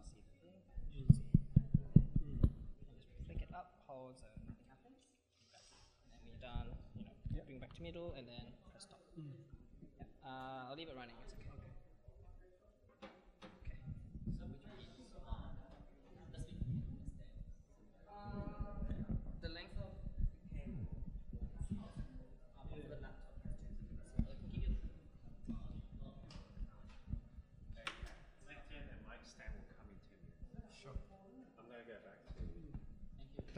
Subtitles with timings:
[0.00, 0.56] see the thing.
[2.96, 4.96] Just it up, hold, so nothing happens.
[5.44, 5.64] And then
[6.08, 9.04] when you're done, you know, bring back to middle, and then press stop.
[9.16, 10.08] Yeah.
[10.24, 11.14] Uh, I'll leave it running.
[11.26, 11.34] It's.
[11.36, 11.51] Okay.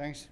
[0.04, 0.28] Thanks.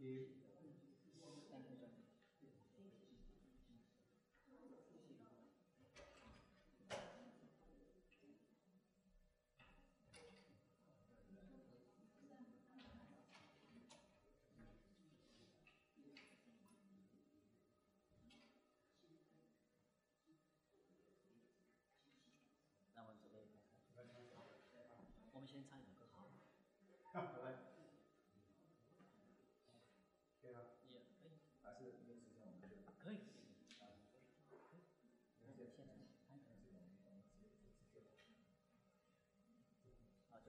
[0.00, 0.06] 那
[23.04, 24.64] 我准备开始。
[25.34, 26.30] 我们先唱一首歌好。
[26.88, 26.96] 也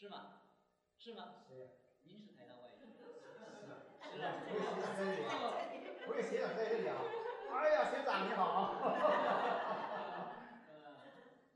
[0.00, 0.40] 是吗？
[0.96, 1.44] 是吗？
[1.46, 1.68] 是。
[2.04, 3.04] 您是台大外语系的？
[4.16, 4.32] 是啊。
[6.08, 6.96] 我也学长在这里啊！
[7.52, 8.80] 哎呀，学长你好！
[10.72, 11.04] 呃，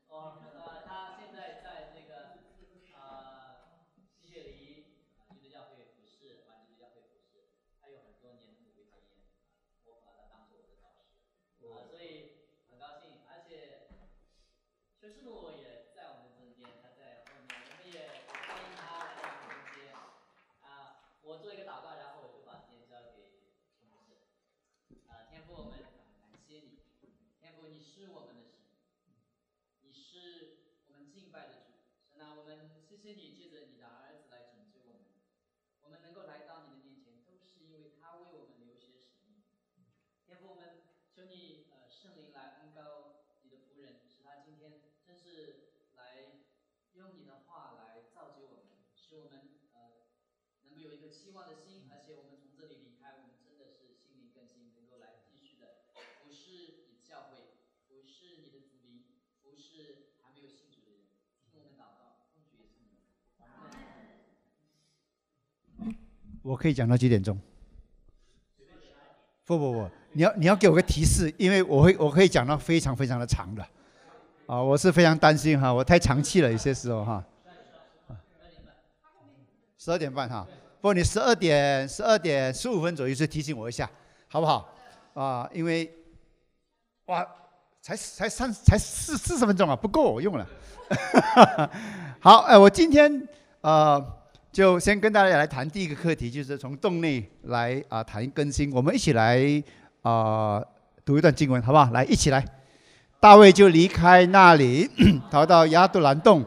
[0.09, 2.37] 哦，呃，他现在在这个
[2.93, 3.81] 呃
[4.15, 7.47] 西雪梨啊基督教会服侍，完基督教会服侍，
[7.81, 9.25] 他有很多年的牧会经验，
[9.85, 11.17] 我把他当做我的导师，
[11.73, 13.89] 啊，所以很高兴，而且
[15.01, 19.91] 邱师母也在我们中间，他在后面，我们也欢迎他来到我们中间，
[20.61, 23.09] 啊，我做一个祷告，然后我就把时间交给
[23.77, 24.15] 邱牧师，
[25.07, 25.83] 啊，天父，我们感
[26.47, 26.79] 谢你，
[27.39, 28.49] 天父，你是我们的神。
[29.81, 30.57] 你是
[30.87, 31.59] 我们敬拜的主，
[32.11, 35.03] 神啊，我们谢谢你借着你的儿子来拯救我们，
[35.83, 39.43] 我们能够来到你的面前，都是因为他为我们流血使命。
[40.25, 46.47] 天父，我们求你呃圣灵来恩高你的仆人，使他今天真是来
[46.93, 50.07] 用你的话来造就我们，使我们呃
[50.63, 55.83] 能够有一个期望的心，而且我们从这里离开，我们真的是心灵更新，能够来继续的
[56.23, 59.03] 服侍你的教会，服侍你的子民。
[59.43, 61.05] 服侍还没有信主的人，
[61.51, 62.97] 听我们祷告，奉主耶稣名。
[63.37, 63.45] 阿
[65.77, 66.34] 门。
[66.45, 67.35] 我可以讲到几点钟？
[69.45, 73.65] 不不不，你要你要给我个提示，因为我会我可以讲到非常非常的长的，
[74.45, 77.23] 啊，我是非常担心哈，我太长气了，有些时候哈。
[79.79, 80.47] 十二点半哈，
[80.81, 83.89] 不，你十二点十二点十五分左右就提醒我一下，
[84.27, 84.69] 好不好？
[85.15, 85.91] 啊，因为
[87.05, 87.27] 哇，
[87.81, 90.47] 才才三才四四十分钟啊，不够我用了。
[92.21, 93.27] 好，哎，我今天
[93.61, 93.99] 呃
[94.55, 98.71] 就先跟大家来谈第一个课题，就是从洞内来啊、谈更新。
[98.71, 99.37] 我们一起来
[100.01, 100.63] 啊、
[101.03, 101.91] 读一段经文，好不好？
[101.91, 102.41] 来，一起来。
[103.19, 104.89] 大卫就离开那里，
[105.29, 106.41] 逃到亚杜兰洞。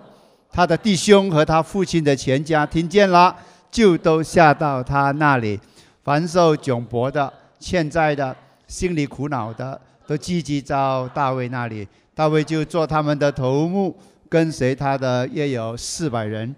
[0.51, 3.37] 他的弟兄和他父亲的全家听见了，
[3.71, 5.61] 就都下到他那里。
[6.03, 7.31] 凡受窘迫的、
[7.61, 8.35] 欠债的、
[8.67, 11.87] 心里苦恼的，都聚集到大卫那里。
[12.15, 13.95] 大卫就做他们的头目，
[14.31, 16.57] 跟随他的约有四百人。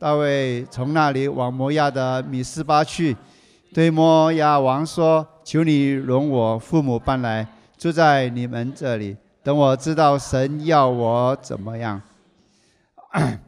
[0.00, 3.14] 大卫从那里往摩亚的米斯巴去，
[3.74, 12.00] 对摩亚王说：“求你容我父母搬来，住在你们这里，等我知道神要我怎么样。”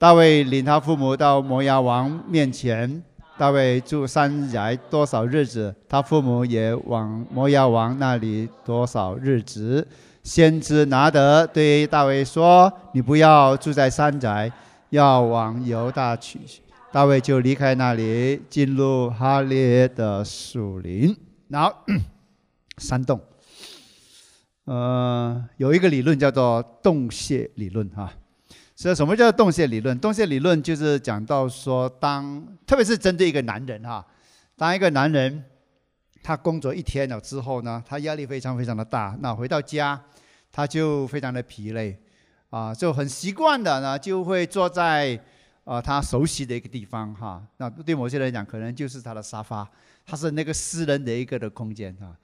[0.00, 3.02] 大卫领他父母到摩亚王面前。
[3.36, 9.86] 大卫住山宅多少日子，他父母也往摩亚王那里多少日子。
[10.22, 14.50] 先知拿德对大卫说：“你不要住在山宅，
[14.90, 16.38] 要往犹大去。”
[16.92, 21.16] 大卫就离开那里，进入哈列的树林。
[21.48, 21.74] 然后
[22.78, 23.20] 山洞，
[24.64, 28.12] 呃，有一个理论叫做洞穴理论，哈。
[28.74, 29.98] 所以什么叫洞穴理论？
[30.00, 34.04] 洞穴理论就是讲到说，当特别是针对一个男人哈，
[34.56, 35.44] 当一个男人
[36.22, 40.00] 他工作一天了之后呢，他压力非常非常的大，那回到家
[40.50, 41.98] 他就非常的疲累，
[42.50, 45.18] 啊，就很习惯的呢就会坐在
[45.64, 47.42] 啊他熟悉的一个地方哈。
[47.56, 49.68] 那对某些人讲，可能就是他的沙发，
[50.04, 52.14] 他是那个私人的一个的空间哈。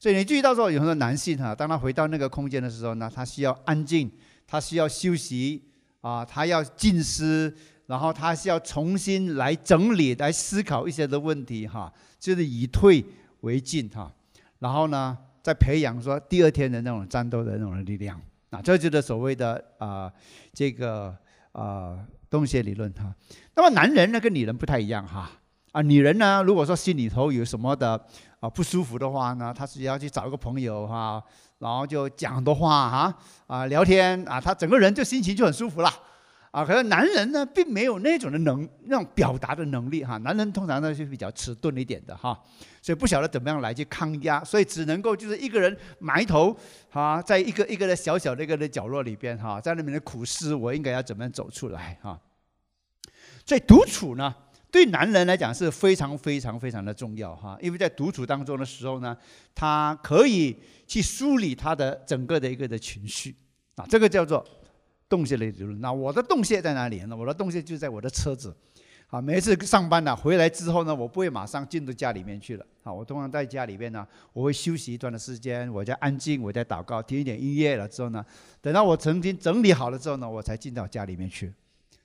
[0.00, 4.10] 所以你注意到说，有很多男性哈，当他回到那个空间的时候呢，他需要安静，
[4.46, 5.62] 他需要休息。
[6.04, 7.50] 啊，他要静思，
[7.86, 11.90] 然后他是要重新来整理、来思考一些的问题，哈，
[12.20, 13.02] 就是以退
[13.40, 14.12] 为进，哈，
[14.58, 18.20] 然后呢，再培养说第二天的那种战斗的那种力量，
[18.54, 20.12] 啊，这就是所谓的啊，
[20.52, 21.12] 这个
[21.50, 21.98] 啊
[22.30, 23.12] 洞穴理论，哈。
[23.56, 25.28] 那么男人呢跟女人不太一样，哈，
[25.72, 28.00] 啊，女人呢如果说心里头有什么的
[28.38, 31.22] 啊不舒服的话呢，她是要去找一个朋友，哈。
[31.60, 35.90] 然后就讲很多话哈啊聊天啊，她整个人就心情就很舒服了
[36.54, 36.64] 啊。
[36.64, 40.16] 可是男人呢，并没有那种的能那种表达的能力哈。
[40.18, 42.40] 男人通常呢是比较迟钝一点的哈，
[42.80, 46.56] 所以不晓得怎么样来去抗压，所以只能够就是一个人埋头
[46.92, 52.20] 啊，在一个一个的小小的一个的角落里边哈，在那边的苦思，我应该要怎么样走出来哈。
[53.44, 54.34] 所以独处呢。
[54.74, 59.16] 对男人来讲是非常非常非常的重要哈，因为在独处当中的时候呢，
[59.54, 63.36] 他可以去梳理他的整个的一个的情绪
[63.76, 64.44] 啊，这个叫做
[65.14, 65.80] 洞穴里理论。
[65.80, 67.16] 那我的洞穴在哪里呢？
[67.16, 68.52] 我的洞穴就在我的车子
[69.06, 69.20] 啊。
[69.20, 72.92] 每一次上班呢，回来之后呢，我不会马上进到家里面去了啊。
[72.92, 78.26] 我通常在家里面呢，我会休息一段的时间，我在安静，我在祷告，听一点音乐了之后呢，
[78.60, 81.52] 等到我曾经整理好了之后呢，我才进到家里面去。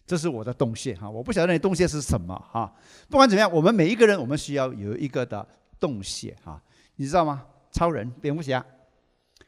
[0.06, 2.72] 这是我的洞穴哈，我不晓得你洞穴是什么哈。
[3.10, 5.48] 不管怎么样，我们每一个人，我们需要有一个的
[5.80, 6.62] 洞穴哈，
[6.98, 7.44] 你知道吗？
[7.72, 8.64] 超人蝙蝠侠，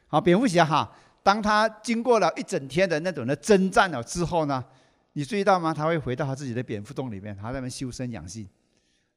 [0.08, 0.92] 好，蝙蝠侠哈，
[1.22, 4.64] 当他经过了一整天的那种的征战了之后呢，
[5.12, 5.72] 你注意到吗？
[5.72, 8.48] 他会回到他自己的蝙蝠洞里面，他在那边修身养性，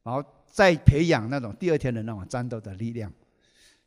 [0.03, 3.11] 然后再培养那种第二天的那种战斗的力量。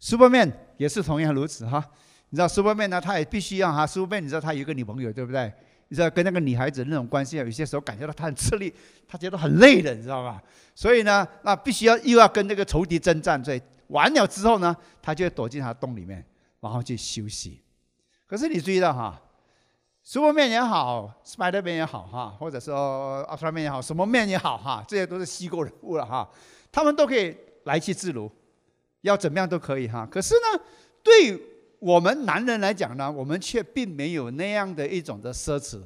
[0.00, 1.84] Superman 也是同样如此哈，
[2.30, 5.52] 你知道 Superman 呢，他也必须要哈，Superman 你知道他有一个女朋友对不对？
[5.90, 8.72] 你知道跟那个女孩子那种关系啊，有些时候感觉到他很吃力，
[9.08, 10.42] 他觉得很累的，你知道吧？
[10.74, 16.22] 所以呢，那必须要又要跟那个仇敌征战，所以完了之后呢，他就躲进他的洞里面，
[16.60, 17.62] 然后去休息。
[18.28, 19.20] 可是你注意到哈，
[20.04, 26.30] 苏波面也好，Spider 面也好哈，或者说奥特曼面也好，什么面也好哈，这些都是虚构人物了哈，
[26.70, 28.30] 他们都可以来去自如，
[29.00, 30.06] 要怎么样都可以哈。
[30.08, 30.62] 可是呢，
[31.02, 31.42] 对。
[31.80, 35.80] 我们男人来讲呢，我们却并没有那样的一种的奢侈，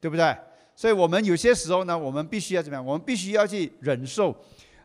[0.00, 0.34] 对不对？
[0.74, 2.82] 所以，我们有些时候呢，我们必须要怎么样？
[2.82, 4.34] 我们必须要去忍受，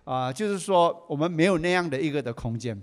[0.04, 2.78] 啊，就是说，我们没有那样的一个的空间。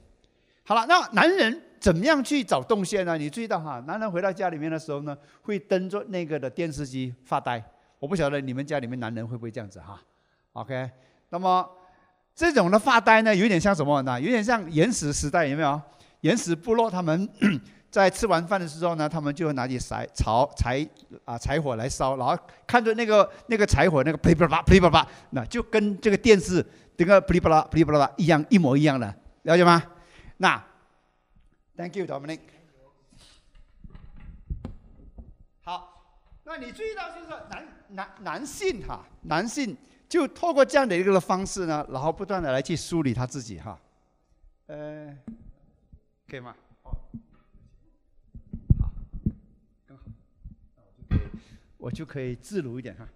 [0.64, 3.18] 好了，那男人怎么样去找动线呢？
[3.18, 7.60] 你注意到哈，男人回到家里面的时候呢，会盯着那个的电视机发呆。
[7.98, 10.00] 我不晓得你们家里面男人会不会这样子哈
[10.52, 10.88] ？OK，
[11.30, 11.68] 那么
[12.36, 14.20] 这种的发呆呢，有点像什么呢？
[14.20, 15.82] 有点像原始时代，有没有？
[16.20, 17.28] 原始部落他们
[17.90, 20.86] 在吃完饭的时候呢，他们就会拿起柴草柴
[21.24, 26.64] 啊柴火来烧，然后看着那个那个柴火那个噼里啪啦噼里啪啦，那就跟这个电视
[26.96, 29.12] 这个噼里啪啦噼里啪啦一样一模一样的，
[29.42, 29.82] 了解吗？
[30.36, 30.62] 那
[31.82, 32.38] ，Thank you Dominic。
[35.62, 36.04] 好，
[36.44, 39.76] 那你注意到就是男男男性哈，男性
[40.08, 43.80] 就透过这样的一个方式呢，然后不断的来去梳理他自己哈，
[44.66, 45.18] 呃。
[46.28, 46.54] 可以吗？
[46.82, 46.96] 好，
[49.86, 50.04] 更好，
[50.68, 51.20] 那我就可以，
[51.78, 53.06] 我就可以自如一点哈。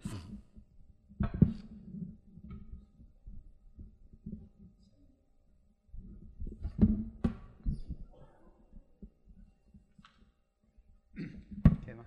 [11.84, 12.04] 可以吗？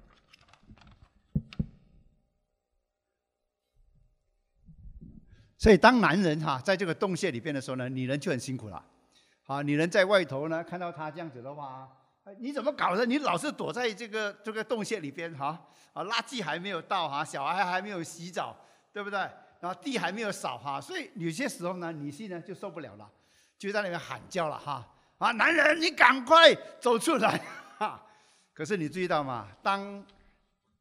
[5.60, 8.82] 所以，当男人哈在这个洞穴里边的时候呢，女人就很辛苦了。
[9.46, 11.86] 啊，女人在外头呢，看到他这样子的话，
[12.38, 13.06] 你怎么搞的？
[13.06, 15.62] 你老是躲在这个这个洞穴里边哈
[15.92, 18.56] 啊，垃圾还没有到哈，小孩还没有洗澡，
[18.94, 19.20] 对不对？
[19.60, 23.12] 然后地还没有扫哈，所以有些时候呢，女性呢就受不了了，
[23.58, 24.88] 就在那边喊叫了哈
[25.18, 27.38] 啊，男人你赶快走出来
[27.78, 28.02] 哈！
[28.54, 29.50] 可是你注意到吗？
[29.62, 30.02] 当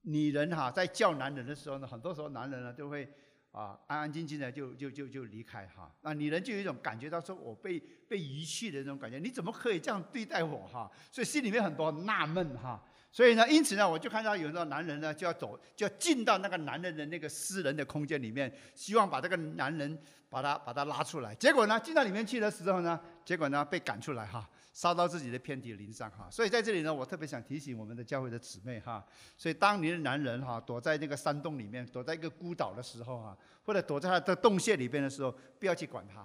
[0.03, 3.13] 女人哈在叫男人的时候呢，很多时候男人呢都会。
[3.59, 10.89] 啊，安安静静的就就就就离开哈，那女人就有一种感觉到说我被被遗弃的那种感觉，你怎么可以这样对待我哈？
[11.11, 12.81] 所以心里面很多纳闷哈。
[13.11, 19.99] 所以呢，因此呢，我就看到有的男人呢就要走，就要进到那个男人的那个私人的空间里面，希望把这个男人
[20.31, 21.35] 把他把他拉出来。
[21.35, 24.49] 结果呢，进到里面去的时候呢，结果呢被赶出来哈。
[24.79, 29.05] 烧到自己的遍体鳞伤哈，所以在这里呢，我特别想提醒我们的教会的姊妹哈，
[29.37, 36.25] 所以当你的男人哈躲在那个山洞里面，躲在一个孤岛的时候哈，或者躲在他的洞穴里边的时候，不要去管他，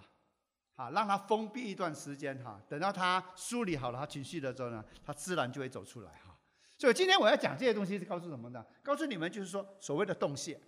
[0.75, 6.37] 啊，让他封闭一段时间哈，等到他梳理好了他情绪的时候呢，他自然就会走出来哈。
[6.77, 8.63] 所以今天我要讲这些东西是告诉什么呢？
[8.83, 10.61] 告诉你们就是说，所谓的洞穴，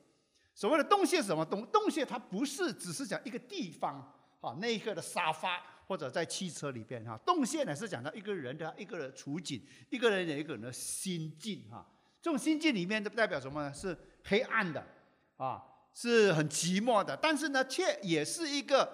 [0.55, 1.45] 所谓的洞穴是什么？
[1.45, 4.11] 洞洞穴它不是只是讲一个地方
[4.41, 5.61] 哈，那一个的沙发。
[5.87, 11.85] 或者在汽车里边哈，动线呢是讲到一个人的一个人的处境，一个人的一个人的心境哈。
[12.21, 13.73] 这种心境里面，代表什么呢？
[13.73, 14.85] 是黑暗的，
[15.37, 15.63] 啊，
[15.93, 17.15] 是很寂寞的。
[17.15, 18.91] 但是呢，却也是一个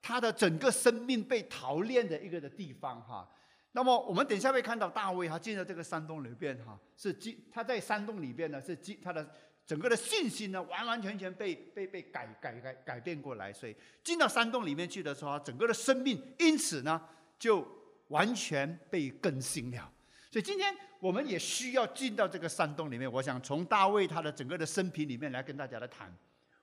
[0.00, 3.28] 他的整个生命被陶炼的一个的地方哈。
[3.72, 9.28] 那么我们等一下会看到大卫他进了这个山洞里边哈，是进他在山洞里边呢是进他的。
[9.66, 17.00] 整个的信心呢，完完全全被被被改改改改变过来，所以进到山洞里面去的时候，整个的生命因此呢
[17.38, 17.66] 就
[18.08, 19.90] 完全被更新了。
[20.30, 23.10] 所以今天我们也需要进到这个山洞里面。
[23.10, 26.12] 我想从大卫他的整个的生平里面来跟大家来谈，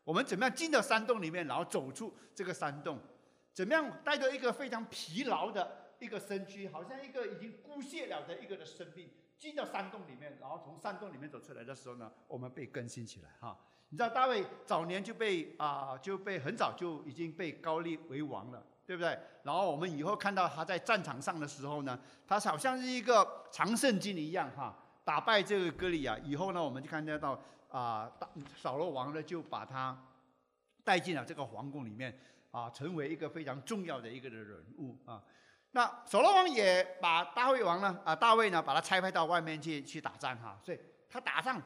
[0.03, 2.99] 我们怎么样进到山洞里面，然后走出这个山洞，
[3.53, 9.09] 怎么样带着一个非常疲劳的一个身躯，好像一个已经枯谢了的一个的生命。
[9.39, 13.57] 进到山洞里面，然后从山洞里面走出来的时候呢，我们被更新起来哈。
[13.87, 19.17] 你知道大卫早年就被啊就被很早就已经被高立为王了，对不对？
[19.43, 28.11] 然后我们以后看到他在战场上的时候呢，他好像是一个常胜军一样哈，打败这个歌利亚以后呢，我们就看得到啊，
[28.57, 29.97] 扫罗王呢就把他
[30.83, 32.19] 带进了这个皇宫里面
[32.51, 35.23] 啊，成为一个非常重要的一个人物啊。
[35.71, 41.61] 那扫罗王也把大卫王呢，啊，大卫呢，把他差派到外面去去打仗哈，所以他打仗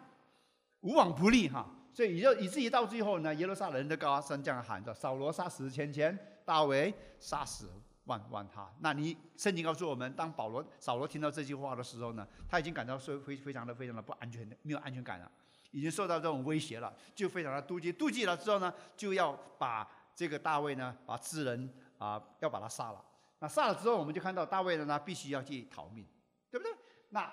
[0.82, 7.72] 无往不利哈，所以就以至于到最后呢，耶路撒冷的高声这样喊着：扫罗杀死千千，大卫杀死
[8.04, 8.70] 万万他。
[8.82, 15.32] 那你圣经告诉我们，当保罗扫罗听到这句话的时候呢，他已经感到非非非常的非常的不安全的，没有安全感了，
[15.72, 23.02] 已经受到这种威胁了，就非常的妒忌，妒忌了之后呢，就要把这个大卫呢，把智人啊，要把他杀了。
[23.44, 26.08] 那杀了之后，我们就看到大卫呢，他必须要去逃命，
[26.50, 26.74] 对不对？
[27.10, 27.30] 那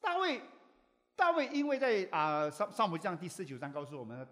[0.00, 0.40] 大卫，
[1.14, 4.26] 大卫因为在啊上上母将第十九章告诉我们，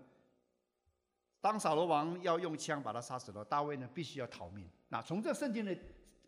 [1.38, 4.66] 当扫罗王要用枪把他杀死了，大卫呢必须要逃命。
[4.88, 5.76] 那从这圣经的，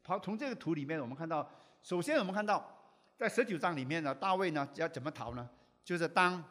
[0.02, 1.50] 跑从这个图里面，我们看到，
[1.82, 2.70] 首先我们看到
[3.16, 5.48] 在十九章里面呢，大卫呢要怎么逃呢？
[5.82, 6.44] 就是当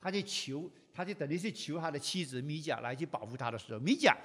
[0.00, 4.16] 他去求，他就等于是求他的妻子米甲来去保护他的时候，米甲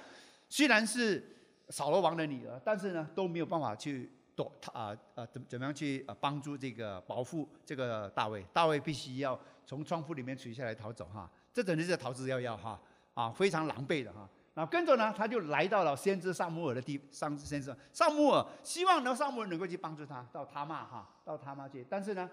[0.48, 1.37] 虽然是。
[1.70, 8.42] 扫罗王的女儿，但是呢都没有办法去躲他啊啊怎怎么样去啊帮助这个保护这个大卫？
[8.52, 12.80] 大卫必须要从窗户里面垂下来逃走哈，这等于是逃之夭夭哈
[13.14, 14.28] 啊非常狼狈的哈。
[14.54, 22.28] 然后跟着呢，他就来到了先知萨姆尔的地上，先知萨姆尔希望呢萨姆尔能够去帮助他到他妈哈到他妈去，但是呢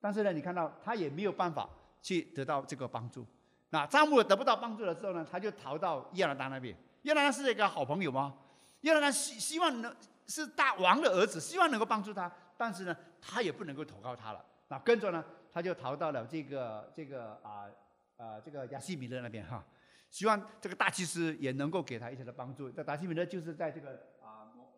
[0.00, 1.68] 但是呢你看到他也没有办法
[2.00, 3.26] 去得到这个帮助。
[3.70, 6.74] 那萨姆尔得不到帮助的时候呢，他就逃到亚兰达那边。
[7.02, 8.32] 亚兰达是一个好朋友吗？
[8.84, 14.44] 因为他希希望能是大王的儿子，希望能够帮助他，但是呢，他也不能够投靠他了。
[14.68, 17.64] 那跟着呢，他就逃到了这个这个啊
[18.18, 19.64] 啊这个亚西米勒那边哈，
[20.10, 22.70] 希望这个大祭司也能够给他一些的帮助。
[22.70, 24.74] 这亚西米勒就是在这个啊挪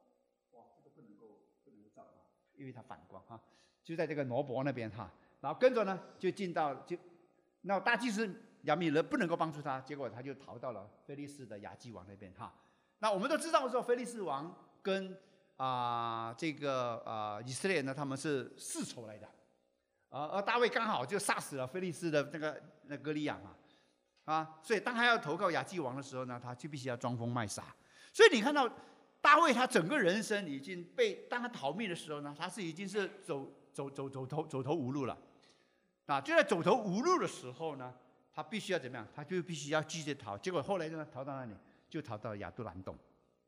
[0.52, 3.40] 哇这个不能够不能够照啊，因为它反光哈，
[3.82, 5.10] 就在这个挪伯那边哈。
[5.40, 6.96] 然后跟着呢就进到就
[7.62, 8.32] 那大祭司
[8.62, 12.54] 亚米勒不能够帮助他，结果他就逃到了菲利斯的亚基王那边哈。
[12.98, 15.16] 那我们都知道说，菲利斯王跟
[15.56, 19.28] 啊这个啊以色列呢，他们是世仇来的，
[20.08, 23.54] 而而大卫刚好就杀死了菲利斯的那个那歌利亚嘛，
[24.24, 27.74] 啊，所以当他要投靠亚基王的时候呢，他就必须要装疯卖傻。
[28.12, 28.66] 所以你看到
[29.20, 35.16] 大卫他整个人生已经被当他逃命的时候呢，他是已经是走走走走投走投无路了，
[36.06, 37.94] 啊，就在走投无路的时候呢，
[38.32, 39.06] 他必须要怎么样？
[39.14, 40.38] 他就必须要继续逃。
[40.38, 41.52] 结果后来呢，逃到哪里？
[41.88, 42.96] 就逃到亚杜兰洞，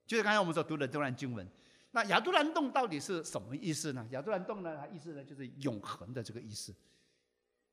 [0.07, 1.47] 就是刚才我们所读的这段经文。
[1.91, 4.07] 那亚杜兰洞到底是什么意思呢？
[4.11, 6.75] 亚杜兰洞呢，它意思呢就是永恒的这个意思。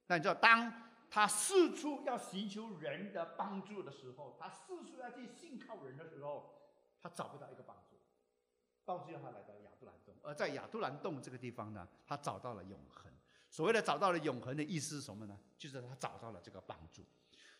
[0.07, 0.71] 那你知道，当
[1.09, 6.53] 他四处要寻求人的帮助的时候，他四处要去信靠人的时候，
[7.01, 7.95] 他找不到一个帮助，
[8.85, 10.15] 到最后他来到亚杜兰洞。
[10.23, 13.11] 而在亚杜兰洞这个地方呢，他找到了永恒。
[13.49, 15.37] 所谓的找到了永恒的意思是什么呢？
[15.57, 17.03] 就是他找到了这个帮助。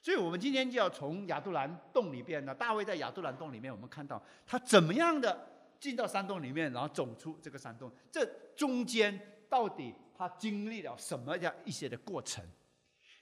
[0.06, 5.36] 所以我们今天就要从亚杜兰洞里边呢，大卫在亚杜兰洞里面，我们看到他怎么样的
[5.80, 8.24] 进到山洞里面，然后走出这个山洞，这
[8.56, 9.20] 中间
[9.50, 12.46] 到底他经历了什么样一些的过程？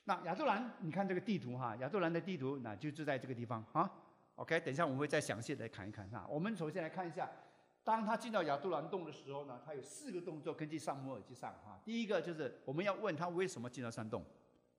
[0.03, 3.89] 那亚杜兰，你看这个地图哈，亚杜兰的地图，那就是在这个地方啊。
[4.35, 6.27] OK，等一下我们会再详细的看一看哈。
[6.29, 7.31] 我们首先来看一下，
[7.85, 11.79] 当他进到亚杜兰洞的时候呢，他有四个动作，根据上摩尔记上哈。
[11.85, 14.21] 第一个就是我们要问他为什么进到山洞。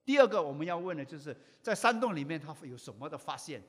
[0.05, 3.61] 第二个我们要问的就是在山洞里面他有什么的发现，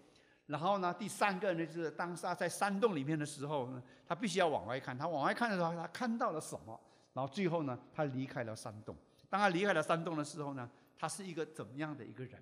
[0.46, 6.78] 然后呢，第三个呢就是当他在山洞里面的时候呢，他必须要往外看，他往外看的时候他看到了什么，
[7.14, 8.94] 然后最后呢他离开了山洞。
[9.30, 12.40] 当他离开了山洞的时候呢，他是一个怎么样的一个人？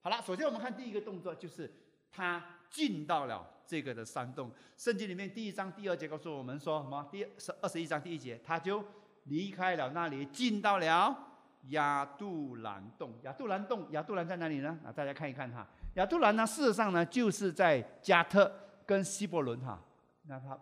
[0.00, 1.70] 好了，首先我们看第一个动作就是
[2.10, 4.50] 他进到了这个的山洞。
[4.76, 7.06] 圣经里面第一章第二节告诉我们说什么？
[7.12, 8.82] 第十二十一章第一节，他就
[9.24, 11.33] 离开了那里，进到了。
[11.68, 14.78] 亚杜兰洞，亚杜兰洞，亚杜兰在哪里呢？
[14.84, 15.66] 啊，大家看一看哈。
[15.94, 18.52] 亚杜兰呢，事实上呢，就是在加特
[18.84, 19.82] 跟希伯伦哈。
[20.26, 20.54] 那它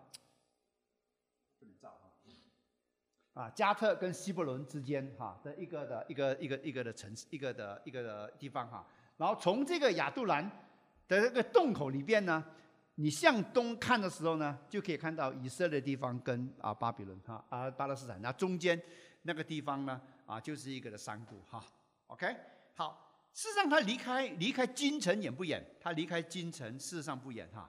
[1.59, 3.41] 不能照哈。
[3.41, 8.87] 啊，加特跟希伯伦之间哈的一个的一个一个一个的城市，一个的一个的地方哈。
[9.17, 10.43] 然后从这个亚杜兰
[11.07, 12.43] 的这个洞口里边呢，
[12.95, 18.81] 你向东看的时候呢，就可以看到以色列地方跟啊巴比伦哈啊巴勒斯坦，那中间
[19.23, 19.99] 那个地方呢。
[20.25, 21.63] 啊，就是一个的山谷哈
[22.07, 22.35] ，OK，
[22.75, 23.09] 好。
[23.35, 25.59] 事实上，他离开离开京城远不远？
[25.81, 27.67] 他离开京城事实上不远哈。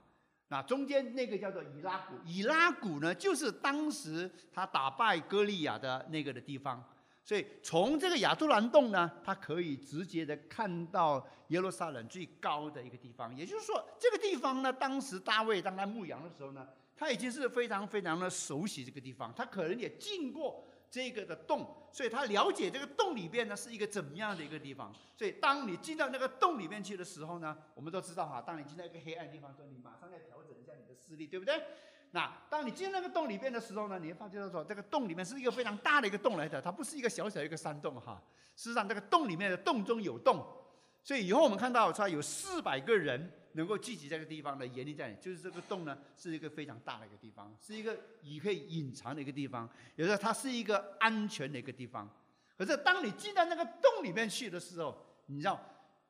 [0.49, 6.85] 那中间那个叫做以拉谷，以拉谷呢，就是当时他打败歌利亚的那个的地方。
[7.25, 13.35] 所以从这个亚杜兰洞呢，他可以直接的看到耶路撒冷最高的一个地方。
[13.35, 20.63] 也就是说，这个地方呢，当时大卫当他牧羊的时候呢，他已经是非常非常的熟悉这个地方，他可能也进过。
[20.95, 24.95] 这个的洞，所以他了解这个洞里边呢是一个怎么样的一个地方。
[25.17, 31.61] 所以当你进到那个洞里面去的时候呢，我们都知道哈，当你进到一个黑暗地方，说你马上要调整一下你的视力，对不对？
[32.13, 38.23] 那当你进那个洞里边的时候呢，你会发现说这个洞里面是一个非常大的一个洞来的，它不是一个小小一个山洞哈。
[38.55, 40.47] 事实上，这个洞里面的洞中有洞，
[41.03, 43.29] 所以以后我们看到说有四百个人。
[43.55, 45.17] 能够聚集在这个地方的原因在哪？
[45.17, 52.09] 就是这个洞呢，是一个非常大的一个地方，是一个你可以隐藏的一个地方，有时候它是一个安全的一个地方。
[52.57, 55.61] 可是当你进到那个洞里面去的时候，你知道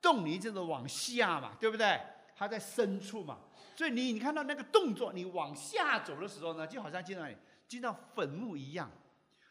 [0.02, 2.00] 洞里就是往下嘛，对不对？
[2.37, 3.38] 它在深处嘛，
[3.76, 7.24] 所以你你看到那个动作，你往下走的时候呢，就好像进到
[7.68, 8.90] 进到坟墓一样。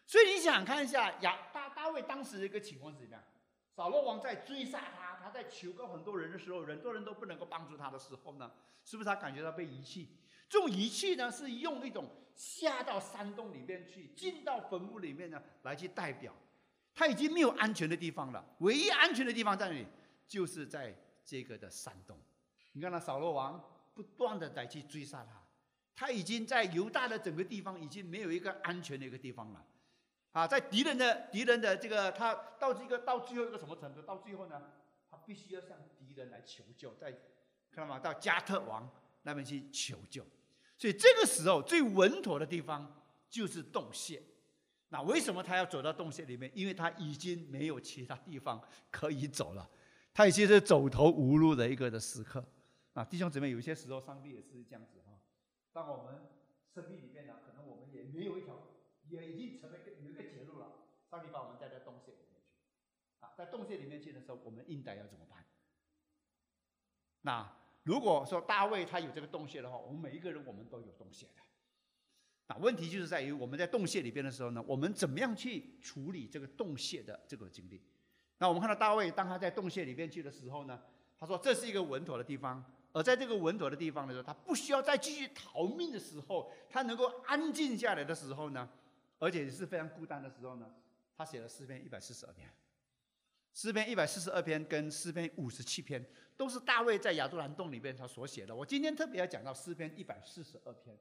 [0.06, 3.23] 所以你想看一下亚大大卫当时的一个情况是怎么样？
[3.75, 8.52] 扫罗王在追杀他，他在求告很多人的时候，很多人都不能够帮助他的时候呢，
[8.84, 10.10] 是不是他感觉到被遗弃？
[10.50, 16.36] 这种遗弃呢，是用一种下到山洞里面去，进到坟墓里面呢，来去代表，
[16.94, 18.46] 他已经没有安全的地方了。
[18.60, 19.88] 唯一安全的地方在哪里？
[20.28, 22.20] 就是在这个的山洞。
[22.74, 25.42] 你看，那扫罗王不断的在去追杀他，
[25.96, 29.66] 他已经在犹大的整个地方已经没有一个安全的一个地方了。
[30.34, 34.02] 啊，在敌人的敌人的这个，他到这个到最后一个什么程度？
[34.02, 34.62] 到最后呢，
[35.26, 37.12] 必须要向敌人来求救，在
[37.72, 38.00] 看到吗？
[38.00, 38.90] 到加特王
[39.24, 40.26] 那边去求救。
[40.78, 44.22] 所以这个时候最稳妥的地方就是洞穴。
[44.90, 46.52] 那为什么他要走到洞穴里面？
[46.54, 49.70] 因为他已经没有其他地方可以走了，
[50.14, 52.46] 他已经是走投无路的一个的时刻。
[52.94, 55.20] 啊，弟兄姊妹，有些时候上帝也是这样子哈。
[55.72, 56.22] 当我们
[56.74, 58.70] 生命里面呢，可能我们也没有一条。
[59.10, 60.74] 也已经成为一个有一个结路了。
[61.12, 61.83] 上帝把我们带到，
[63.36, 65.43] 在洞穴里面去的时候，我们应该要怎么办？
[67.22, 67.50] 那
[67.84, 71.41] 如果说大卫他有这个洞穴的话，我们每一个人我们都有洞穴的。
[72.48, 77.82] 那问题就是在于我们在洞穴里边的时候呢，我们怎么样去处理这个洞穴的这个经历？
[78.38, 80.82] 那我们看到大卫当他在洞穴里面去的时候呢，
[81.17, 82.63] 他说这是一个稳妥的地方。
[82.91, 88.69] 而在这个稳妥的地方的时候，他不需要再继续逃命的时候，他能够安静下来的时候呢？
[89.17, 90.72] 而且是非常孤单的时候呢，
[91.17, 92.48] 他写了诗篇一百四十二篇。
[93.54, 96.04] 诗篇一百四十二篇跟诗篇五十七篇
[96.36, 98.56] 都是大卫在亚杜兰洞里边他所写的。
[98.56, 100.98] 我今天特别要讲到诗篇一百四十二篇。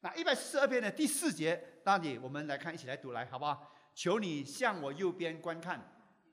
[0.00, 3.72] 那一百四十二篇的第四节，那里我们来看，一起来读来，好不好？
[3.94, 5.82] 求你向我右边观看，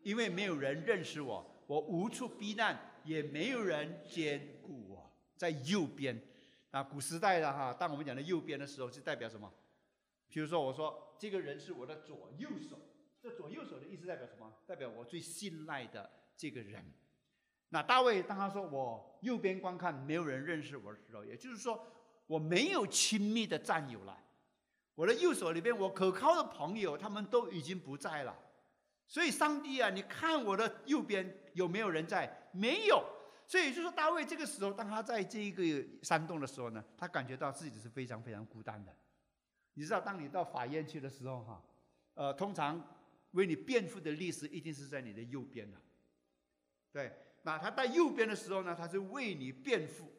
[0.03, 5.11] 因为没有人认识我，我无处避难，也没有人兼顾我。
[5.37, 6.21] 在右边，
[6.69, 9.51] 啊，古时代的哈，当我们讲的右边的时候，是代表什么？
[10.27, 12.77] 比如说，我说这个人是我的左右手，
[13.23, 14.51] 这左右手的意思代表什么？
[14.67, 16.83] 代表我最信赖的这个人。
[17.69, 21.87] 那大卫当他说我右边观看，没有人认识我的时候，也就是说
[22.27, 24.19] 我没有亲密的战友了。
[24.93, 28.37] 我的右手里边，我可靠的朋友他们都已经不在了。
[29.07, 32.49] 所以上帝啊，你看我的右边有没有人在？
[32.51, 33.01] 没有。
[33.47, 35.63] 所以就是说大卫这个时候，当他在这一个
[36.03, 38.93] 山洞的时候呢，他感觉到自己是非常非常孤单的。
[39.75, 41.63] 你知道，当你到法院去的时候，哈，
[42.15, 42.85] 呃，通常
[43.33, 45.77] 为你辩护的律师一定是在你的右边的，
[46.91, 47.11] 对。
[47.45, 50.09] 那他在右边的时候呢，他是为你辩护。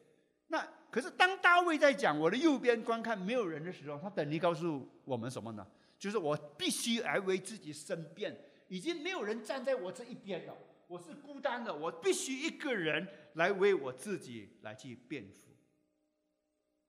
[0.48, 5.66] 那可是当大卫在讲我的右边观看没有人的时候，他等于告诉我们什么呢？
[5.98, 8.36] 就是我必须来为自己申辩，
[8.68, 10.54] 已经没有人站在我这一边了，
[10.86, 15.56] 我是孤单的，我必须一个人来为我自己来去辩护。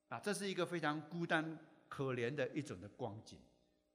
[0.08, 1.58] 啊，这是一个非常孤单
[1.88, 3.38] 可怜的一种的光景。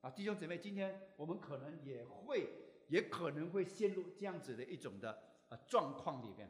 [0.01, 2.49] 啊，弟兄姊妹，今天我们可能也会，
[2.89, 5.31] 也可能会陷入这样子的一种的。
[5.51, 6.49] 呃，状况里面，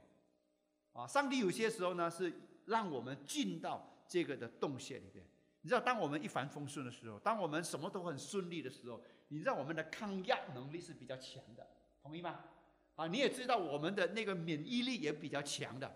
[0.93, 2.31] 啊，上帝有些时候呢是
[2.65, 5.25] 让我们进到这个的洞穴里边。
[5.61, 11.67] 你知道，当我们一帆风顺的时候，当我们什么都很顺利的时候，你知道我们的抗压能力是比较强的，
[12.03, 12.41] 同意吗？
[12.95, 15.91] 啊，你也知道我们的那个免疫力也比较强的，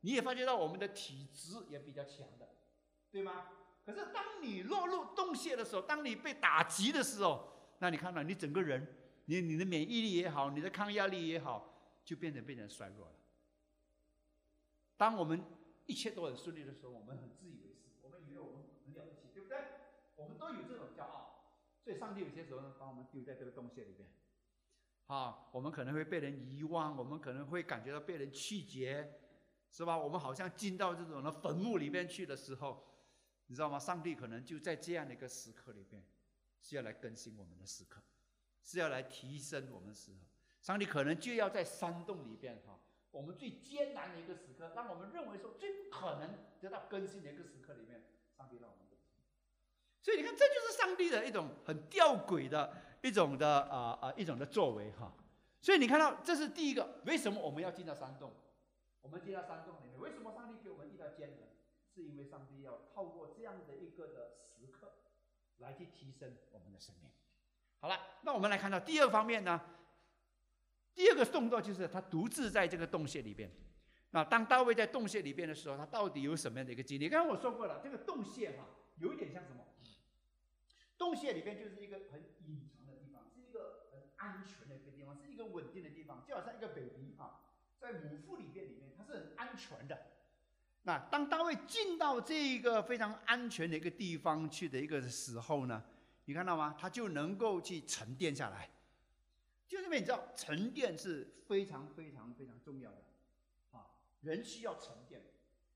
[0.00, 2.48] 你也发觉到我们的体质也比较强的，
[3.12, 3.46] 对吗？
[3.88, 7.48] 可是当你落入洞穴的时候，当你被打击的时候，
[7.78, 8.86] 那你看到你整个人，
[9.24, 11.74] 你你的免疫力也好，你的抗压力也好。
[12.04, 13.12] 就变得变得衰弱了。
[14.96, 15.44] 当我们
[15.84, 19.58] 一切都很顺利的时候，我们很自以为是，我们以为我们很了不起，对不对？
[20.16, 21.52] 我们都有这种骄傲，
[21.84, 24.08] 所以上帝有些时候呢，把我们丢在这个洞穴里面。
[25.08, 29.20] 啊，我们可能会被人遗忘，我们可能会感觉到被人拒绝，
[29.70, 29.98] 是吧？
[29.98, 32.82] 我们好像进到这种的坟墓里面去的时候，
[33.48, 33.78] 你知道吗？
[33.78, 36.04] 上帝可能就在这样的一个时刻里面，
[36.60, 38.00] 是要来更新我们的时刻，
[38.62, 40.18] 是要来提升我们的时候。
[40.60, 42.78] 上帝可能就要在山洞里边哈，
[43.10, 48.04] 我们最艰难的一个时刻，让我们认为说最不可能得到更新的一个时刻里面，
[48.36, 49.16] 上帝让我们更新。
[50.02, 55.10] 所以你看，这就是上帝的一种很吊诡的一种的啊啊一种的作为哈。
[55.62, 58.32] 所以你看到，这是第一个，为什么我们要进到山洞？
[59.00, 60.57] 我们进到山洞里面，为什么上帝？
[61.98, 64.92] 是因为上帝要透过这样的一个的时刻，
[65.58, 67.10] 来去提升我们的生命。
[67.80, 69.60] 好了，那我们来看到第二方面呢？
[70.94, 73.50] 第二个动作就是他独自在这个洞穴里边。
[74.10, 77.08] 那当大卫在洞穴里边的时候，他到底有什么样的一个经历？
[77.08, 78.64] 刚刚我说过了，这个洞穴哈，
[78.98, 79.64] 有一点像什么？
[80.96, 90.17] 洞穴里边就是一个很隐藏的地方，是一个很安全的一个地方，是一个稳定的地方，就好像一个 baby 哈，在母腹里边里面，它是很安全的。
[90.82, 95.84] 那当大卫进到这一个非常安全的一个地方去的一个时候呢，
[96.24, 96.74] 你看到吗？
[96.78, 98.70] 他就能够去沉淀下来。
[99.66, 103.04] 就是因为你知道沉淀是非常非常非常重要的，
[103.72, 103.84] 啊，
[104.22, 105.20] 人需要沉淀。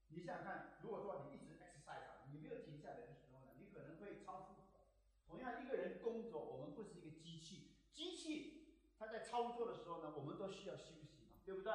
[0.08, 4.80] 你想想看，如果说你一直 exercise，你没有停下来的时候呢，你可能会超负荷。
[5.28, 8.64] 同样，一个人工作，我们不是一个机器，机器
[8.98, 11.72] 它在操作的时候呢，我们都需要休息嘛，对不对？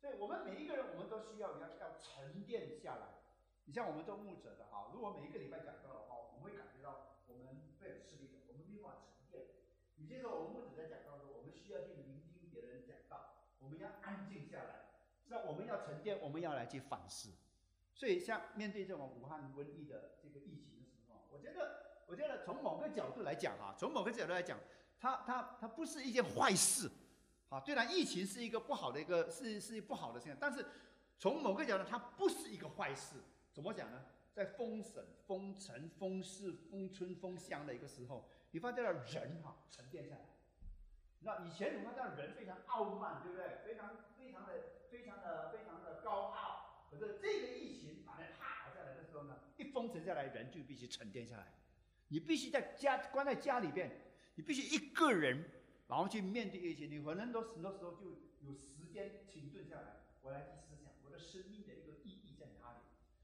[0.00, 3.20] 所以我们每一个人，我们都需要要要沉淀下来。
[3.66, 7.46] 你像我们做牧者的哈，如果每一个礼拜讲到的话，我们会感觉到我们
[7.78, 9.46] 会很吃力的，我们没办法沉淀。
[9.98, 14.88] 有些时候我们牧者在讲到说，我们需要去聆听别人讲道，我们要安静下来，
[15.28, 15.42] 是吧？
[15.46, 17.30] 我们要沉淀，我们要来去反思。
[17.94, 24.58] 所以，像面对这种武汉瘟疫的这个疫情的时候，我觉得，我觉得从某个角度来讲哈，从某个角度来讲，
[24.98, 26.90] 它它它不是一件坏事，
[27.50, 30.64] 啊，虽然疫情是一个不好的一个是是不好的现象，但是
[31.18, 33.16] 从某个角度，它不是一个坏事。
[33.52, 34.02] 怎么讲呢？
[34.32, 38.30] 在封省、封城、封市、封村、封乡的一个时候。
[38.52, 40.22] 你发现了人哈沉淀下来，
[41.20, 43.58] 那以前你发现人非常傲慢，对不对？
[43.64, 44.52] 非常非常的
[44.90, 46.86] 非常的非常的高傲。
[46.90, 51.46] 可是这个疫情把人踏下来的时候呢，一封存下来，人就必须沉淀下来。
[52.08, 53.88] 你必须在家关在家里边，
[54.34, 55.44] 你必须一个人，
[55.90, 56.86] 然后去面对一些。
[56.86, 58.10] 你可能都很多时候就
[58.46, 62.78] 有时间停顿下来，我来去思想我的生命的一个意义在哪里？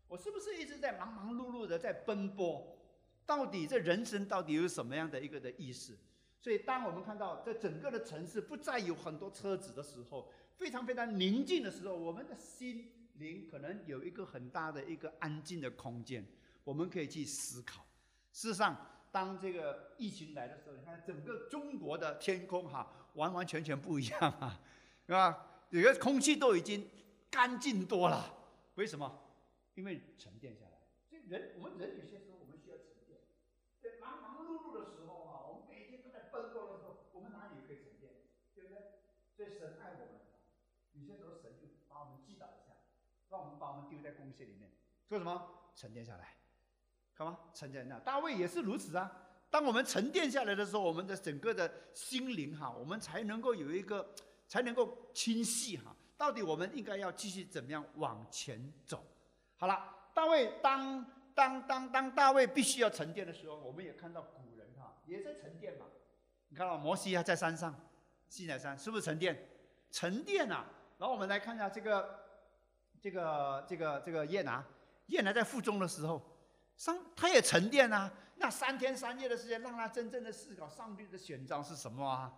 [0.08, 2.76] 我是不是一直在忙忙碌碌的在奔波？
[3.24, 5.96] 到底这人生到底有什么样的一个的意思？
[6.40, 16.24] 所以，当我们看到这整个的城市不再有很多车子的时候，非常非常宁静的时候，我们的心灵可能有一个很大的一个安静的空间，
[16.62, 17.84] 我们可以去思考。
[18.32, 18.76] 事实上，
[19.16, 24.60] 当这个疫情来的时候你看整个中国的天空哈完完全全不一样哈
[25.08, 25.64] 是吧？
[25.70, 26.86] 整个空气都已经
[27.30, 28.34] 干净多了
[28.74, 29.08] 为什么？
[29.74, 30.76] 因为沉淀下来。
[31.08, 33.20] 所以人我们人有些时候我们需要沉淀。
[33.80, 38.12] 在忙忙碌碌的时候啊我们每天都在奔波的时候我们哪里可以沉淀？
[38.54, 39.00] 对不对？
[39.34, 40.20] 所以神爱我们
[40.92, 42.76] 有些时候神就把我们击倒一下
[43.30, 44.72] 让我们把我们丢在公司里面
[45.08, 45.72] 做什么？
[45.74, 46.35] 沉淀下来。
[47.16, 47.38] 好吗？
[47.54, 49.10] 沉淀那大卫也是如此啊。
[49.48, 54.06] 当我们沉淀下来的时候，我们的整个的心灵哈，我们才能够有一个，
[54.46, 55.94] 才能够清晰哈。
[56.16, 59.04] 到底我们应该要继续怎么样往前走？
[59.56, 65.86] 好了，大卫当当当当大卫必须要沉淀的时候，我们也看到古人哈也在沉淀嘛。
[66.48, 67.74] 你看到摩西还在山上，
[68.28, 69.48] 西奈山是不是沉淀？
[69.90, 70.66] 沉淀啊！
[70.98, 72.18] 然后我们来看一下这个
[73.00, 74.64] 这个这个这个耶拿，
[75.06, 76.20] 耶拿在腹中的时候，
[76.76, 78.12] 上他也沉淀啊。
[78.36, 82.32] 那三天三夜的时间，让他真正的思考上帝的选召是什么啊？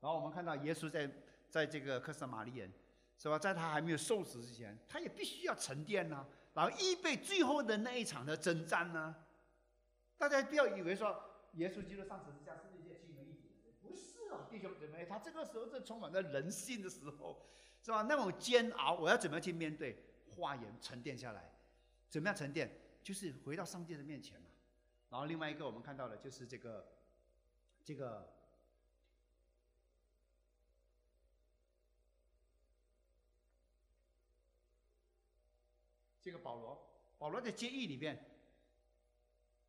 [0.00, 1.08] 然后我们看到耶稣在
[1.48, 2.72] 在这个克什玛利人，
[3.16, 3.38] 是吧？
[3.38, 9.14] 在他还没有受死之前，他也必须要沉淀呢，然后预备最后的那一场的征战呢。
[10.18, 13.48] 大家不要以为说耶稣基督上十字架是一件轻而易举，
[13.80, 17.46] 不是啊，弟兄姊妹，他这个时候是充满了人性的时候，
[17.80, 18.02] 是吧？
[18.08, 19.96] 那种煎熬，我要怎么样去面对？
[20.36, 21.48] 化言沉淀下来，
[22.08, 22.68] 怎么样沉淀？
[23.04, 24.48] 就是回到上帝的面前嘛。
[25.10, 26.84] 然后另外一个我们看到的就是这个，
[27.84, 28.28] 这个。
[36.20, 38.18] 这个保罗，保罗在监狱里边，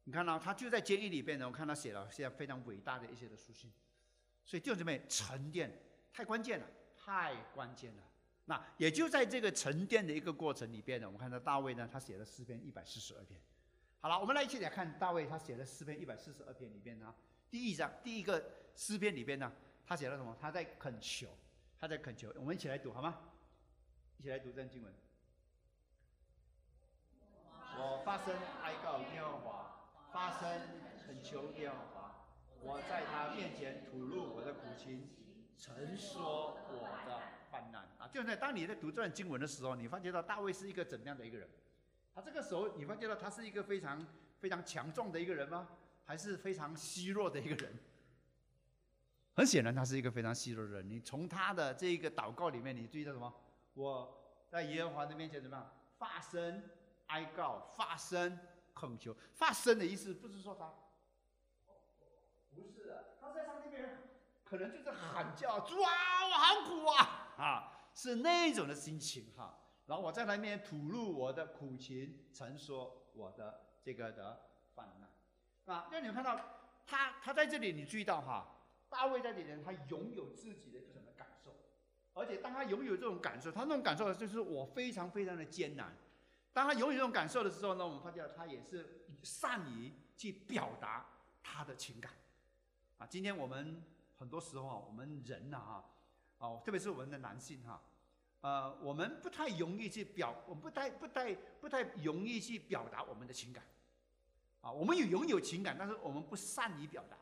[0.06, 1.46] 你看到他就在监狱里边呢。
[1.46, 3.70] 我看他写了现在非常伟大的一些的书信，
[4.46, 5.70] 所以弟兄姊妹，沉淀
[6.14, 8.04] 太关键了，太关键了。
[8.46, 13.40] 那也就在这个沉淀的一个过程里边呢，我们看到大卫呢，他写了诗篇一百四十二篇。
[14.00, 17.14] 好了，我们来一起来看大卫他写的诗篇一百四十二篇里边呢，
[17.50, 18.44] 第一章第一个
[18.76, 19.52] 诗篇里边呢，
[19.86, 20.38] 他写了什么？
[20.40, 21.28] 他在恳求，
[21.80, 22.32] 他在恳求。
[22.36, 23.18] 我们一起来读好吗？
[24.20, 24.94] 一起来读这段经文。
[27.78, 30.62] 我发声哀告耶和华，发声
[31.06, 32.28] 恳求耶和华。
[32.62, 35.10] 我在他面前吐露我的苦情，
[35.58, 37.20] 陈说我的
[37.56, 38.10] 患难啊！
[38.12, 41.48] 就在当你在读这段经文的时候，你发觉到大卫是一个怎样的一个人？
[42.14, 44.06] 他这个时候，你发觉到他是一个非常
[44.40, 45.70] 非常强壮的一个人吗？
[46.04, 47.74] 还是非常虚弱的一个人？
[49.36, 50.90] 很显然，他是一个非常虚弱的人。
[50.90, 53.34] 你从他的这一个祷告里面，你注意到什么？
[53.74, 55.72] 我在耶和华的面前怎么样？
[55.98, 56.62] 发声。
[57.10, 58.36] 哀告、发声、
[58.74, 60.74] 恳求，发声的意思不是说他，
[62.50, 62.85] 不是，
[64.46, 65.92] 可能就是喊叫，主啊，
[66.30, 69.60] 我好苦啊，啊，是那种的心情哈。
[69.88, 75.88] 然后我在他面前吐露我的苦情，陈说我的这个的烦难啊。
[75.92, 76.40] 那你们看到
[76.86, 81.56] 他，他在这里，你注意到哈，大卫在这里，他拥有自己的一种的感受，
[82.14, 85.96] 而且当他拥有这种感受，他那种感受就是我非常非常的艰难。
[86.54, 91.06] 当他拥有这种感受的时候呢，我们发现他也是善于去表达
[91.44, 92.12] 他的情感，
[92.98, 93.84] 啊，今天我们
[94.18, 95.86] 很多时候啊，我们人呐哈，
[96.40, 97.82] 哦，特别是我们的男性哈，
[98.42, 103.64] 呃，我们不太容易去表，我们不太不太不太容易去表达我们的情感，
[104.62, 107.18] 啊，我们有拥有情感，但是我们不善于表达。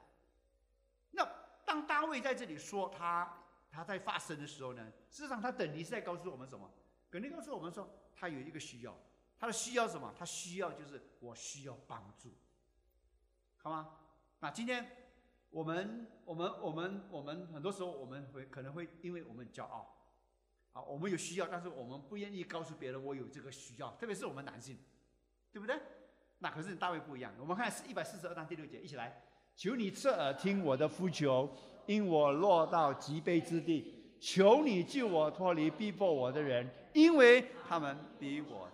[1.11, 1.27] 那
[1.65, 6.71] 当大卫在这里说他他在发声的时候呢，事实上他等于是在告诉我们什么？
[7.09, 8.95] 肯定告诉我们说他有一个需要。
[9.39, 10.13] 他的需要什么？
[10.17, 12.33] 他需要就是我需要帮助，
[13.57, 13.97] 好吗？
[14.39, 15.02] 那今天
[15.53, 19.95] 我们我们我们我们很多时候我们会可能会因为我们骄傲，
[20.73, 24.79] 啊，我们有需要，但是我们不愿意告诉别人我有这个需要，特别是我们男性，
[25.51, 25.79] 对不对？
[26.39, 27.31] 那可是大卫不一样。
[27.39, 29.23] 我们看是一百四十二章第六节，一起来，
[29.55, 31.47] 求你侧耳听我的呼求，
[31.85, 38.67] 因我落到极悲之地，求你救我脱离逼迫我的人，因为他们比我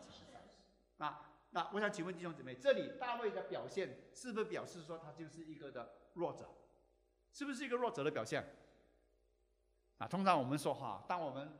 [0.97, 1.27] 啊。
[1.51, 6.47] 那我想请问弟兄姊妹，这里大卫的表现是不是表示说他就是一个的弱者？
[7.31, 8.43] 是不是一个弱者的表现？
[9.97, 11.51] 啊，通常我们说哈，当我们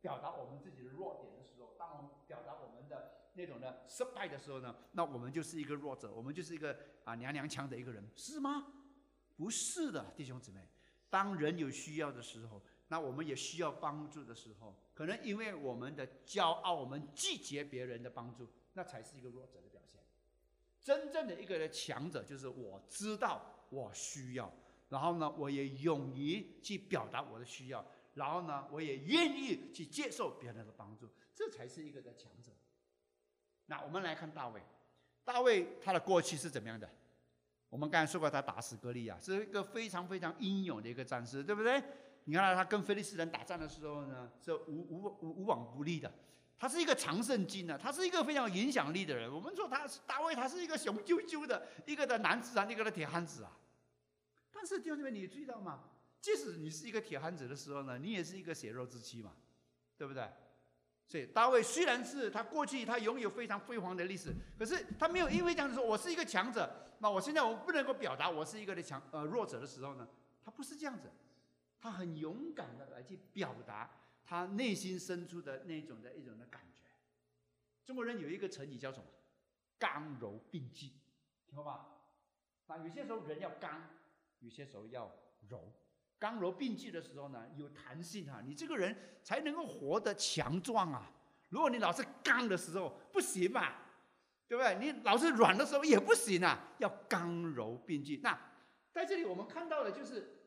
[0.00, 8.66] 表达我们自己的弱点的时候，当我们表达我们的那种的失败的时候呢，那我们就是一个弱者，我们就是一个啊娘娘腔的一个人，是吗？
[9.36, 10.68] 不是的，弟兄姊妹，
[11.10, 18.48] 当人有需要的时候，那我们也需要帮助的时候，可能因为我们的骄傲，我们拒绝别人的帮助。
[18.74, 20.02] 那才是一个弱者的表现。
[20.82, 24.52] 真正的一个人强者，就是我知道我需要，
[24.88, 32.52] 然后呢，我也勇于去表达我的需要，然后呢，我也愿意去接受别人的帮助，这才是一个的强者。
[33.66, 34.62] 那我们来看大卫，
[35.24, 36.88] 大卫他的过去是怎么样的？
[37.68, 41.82] 我们刚才说过，他打死歌利亚，是一个非常非常英勇的一个战士，对不对？
[42.24, 46.12] 你看他跟菲利斯人打仗的时候呢，是无无无无往不利的。
[46.58, 49.30] 他是一个常胜军呢，他是一个非常有影响力的人。
[49.30, 53.52] 我们说他大卫，他是一个雄赳赳的一个的男子啊，一个的铁汉子啊。
[54.66, 55.84] 是弟兄姊妹，你注意到吗？
[56.20, 59.32] 即使你是一个铁汉子的时候呢，你也是一个血肉之躯嘛，
[59.96, 60.28] 对不对？
[61.06, 70.08] 所以大卫虽然是他过去他拥有非常辉煌的历史，可是他没有因为这样子说我是一个强者，那我现在我不能够表达我是一个的强呃弱者的时候呢，
[70.44, 71.08] 他不是这样子，
[71.78, 73.88] 他很勇敢的来去表达
[74.24, 76.82] 他内心深处的那种的一种的感觉。
[77.84, 79.04] 中国人有一个成语叫什么？
[79.78, 80.94] 刚柔并济，
[81.46, 81.86] 听过吗？
[82.66, 83.80] 那有些时候人要刚，
[84.40, 85.10] 有些时候要
[85.48, 85.72] 柔。
[86.18, 91.12] 刚柔并济的时候呢，有弹性啊，你这个人才能够活得强壮啊。
[91.50, 93.74] 如果你老是刚的时候，不行嘛，
[94.48, 94.76] 对不对？
[94.76, 98.18] 你老是软的时候也不行啊，要刚柔并济。
[98.22, 98.38] 那
[98.90, 100.40] 在这里我们看到的就是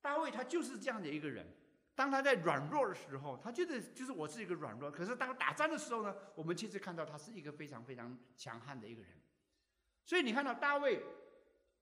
[0.00, 1.54] 大卫，他就是这样的一个人。
[1.94, 4.90] 当他在软弱的时候，他就是就是我是一个软弱。
[4.90, 9.12] 可是当打仗的时候呢，我们其实看到他是一个非常非常强悍的一个人。
[10.04, 11.00] 所以你看到大卫。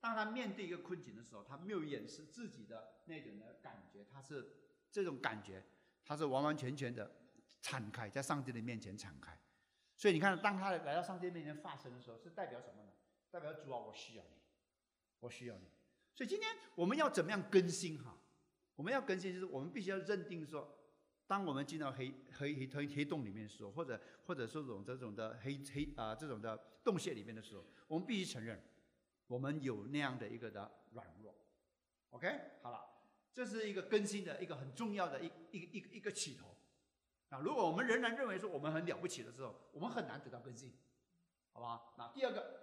[0.05, 4.47] 当他面对一个困境的时候，他没有掩饰自己的那种的感觉，他是
[4.91, 5.65] 这种感觉，
[6.05, 7.11] 他是完完全全的
[7.63, 9.35] 敞开，在上帝的面前敞开。
[9.97, 12.91] 所以你看，当他来到上帝面前发声的时候，是代表什么呢？
[13.31, 14.37] 代表主啊，我需要你，
[15.21, 15.65] 我需要你。
[16.15, 18.15] 所以今天我们要怎么样更新哈？
[18.77, 20.69] 我们要更新，就是我们必须要认定说，
[21.27, 28.63] 当我们进到黑黑黑黑黑洞里面的时候，或者或者说这种这种的黑黑啊这种的洞穴里面的时候，我们必须承认。
[29.27, 31.35] 我们有那样的一个的软弱
[32.11, 32.29] ，OK，
[32.63, 32.85] 好了，
[33.33, 36.55] 这是一个更新的一个很重要的一一一个一个起头。
[37.31, 40.73] 啊，如果我们仍然认为说我们很了不起的时候，我们很难得到更新，
[41.53, 41.83] 好吧？
[41.97, 42.61] 那第二个，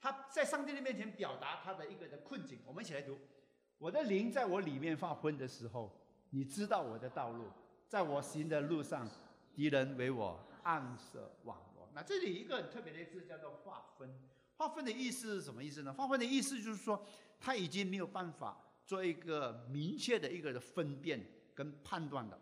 [0.00, 3.18] 他在上帝的面前表达他的一个的困境，我们一起来读：
[3.76, 7.50] 我的灵在我里面发昏的时候，你知道我的道路，
[7.88, 9.06] 在我行的路上，
[9.54, 11.86] 敌人为我暗设网罗。
[11.92, 14.18] 那这里一个很特别的字叫做划分。
[14.56, 15.92] 划分的意思是什么意思呢？
[15.92, 17.06] 划分的意思就是说，
[17.38, 22.40] 他已经没有办法做一个明确的一个的分辨跟判断了，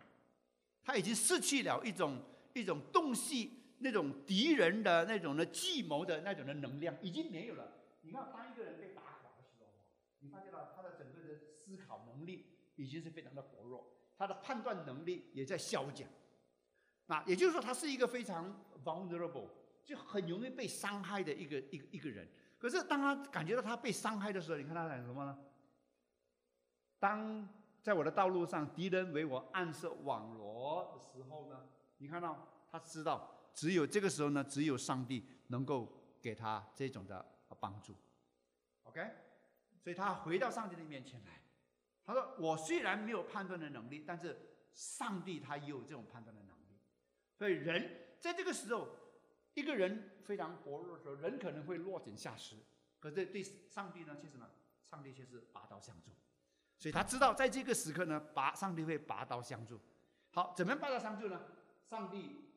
[0.83, 2.21] 他已经失去了一种
[2.53, 7.69] 一种洞悉那种敌人的那种的计谋的那种的能量，已经没有了。
[8.01, 9.67] 你看，当一个人被打垮的时候，
[10.19, 12.45] 你发现到他的整个的思考能力
[12.77, 16.07] 已经是非常的薄弱，他的判断能力也在消减。
[17.07, 19.49] 那也就是说，他是一个非常 vulnerable。
[19.85, 25.37] 就很容易被伤害的一个一个一个人，可是当他感觉到他被伤害的时候，你看他讲什么呢？
[26.97, 27.47] 当
[27.83, 31.67] 在我的道路上敌人为我暗设网罗的时候呢，
[31.99, 37.23] 你看到他知道，只有这个时候呢，只有上帝能够给他这种的
[37.59, 37.93] 帮助。
[38.83, 39.07] OK，
[39.83, 41.43] 所以他回到上帝的面前来，
[42.03, 44.35] 他说：“我虽然没有判断的能力，但是
[44.73, 46.79] 上帝他也有这种判断的能力。”
[47.37, 48.89] 所以人在这个时候。
[49.55, 52.55] 一个人非常薄弱的时候，人可能会落井下石，
[52.99, 54.47] 可是对上帝呢，却什么？
[54.91, 56.11] 上帝却是拔刀相助，
[56.77, 59.81] 所以他知道在这个时刻呢，拔上帝会拔刀相助。
[60.31, 61.41] 好，怎么样拔刀相助呢？
[61.89, 62.51] 上帝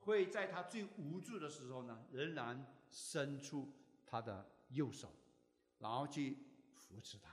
[0.00, 3.72] 会在他最无助的时候呢，仍然伸出
[4.04, 5.14] 他的右手，
[5.78, 6.36] 然后去
[6.74, 7.30] 扶持他。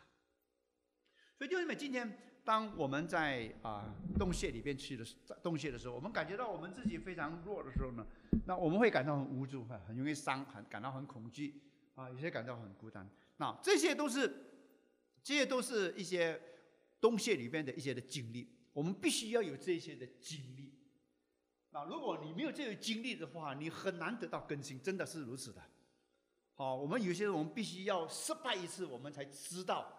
[1.37, 5.03] 所以弟兄们，今天当我们在啊洞穴里边去的
[5.43, 8.07] 洞穴的时候，我们感觉到我们自己非常弱的时候呢，
[8.45, 11.61] 那我们会感到很无助，很容易伤，很感到很恐惧
[11.95, 13.05] 啊，有些感到很孤单。
[13.35, 14.45] 那这些都是，
[15.21, 16.41] 这些都是一些
[17.01, 20.73] 洞穴里边的一些的经历，我们必须要有这些的经历。
[21.71, 25.61] 那如果你没有这些经历的话，你很难得到更新，真的是如此的。
[26.53, 29.93] 好，我们有些人我们必须要失败一次，我们才知道。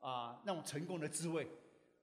[0.00, 1.50] 啊，那种成功的滋味，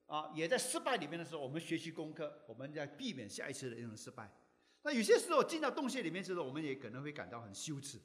[0.08, 4.32] 啊，也在失败里面的时候，我们学习功课，我们在避免下一次的那种失败。
[4.84, 8.00] 那有些时候进到洞穴里面之后，我们也可能会感到很羞耻，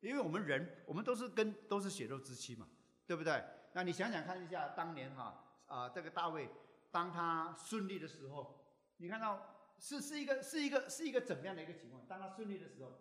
[0.00, 2.66] 因为我们人，我们都是跟都是血肉之躯嘛，
[3.06, 3.44] 对不对？
[3.74, 6.48] 那你想想看一下，当年哈啊，这个大卫，
[6.90, 8.64] 当他顺利的时候，
[8.96, 12.06] 你看到是是一个是一个是一个怎么样的一个情况？
[12.08, 12.92] 当他顺利的时候，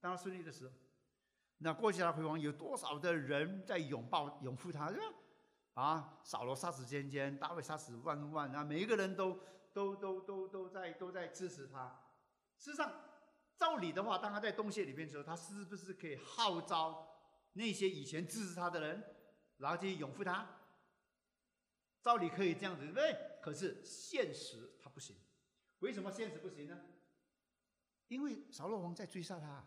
[0.00, 0.72] 当他顺利的时候。
[1.58, 5.14] 那过去他辉煌，有多少的人在拥抱、拥护他，对吧？
[5.74, 9.38] 啊，扫罗杀死尖尖，大卫杀死万万，啊，每一个人都、
[9.72, 12.00] 都、都、都、都在、都在支持他。
[12.58, 12.92] 事实上，
[13.56, 17.08] 照理的话，当他在洞穴里面的时候，他是不是可以号召
[17.54, 19.02] 那些以前支持他的人，
[19.58, 20.48] 然后去拥护他？
[22.02, 23.16] 照理可以这样子，对不对？
[23.42, 25.16] 可是现实他不行。
[25.80, 26.78] 为什么现实不行呢？
[28.08, 29.64] 因为扫罗王在追杀他。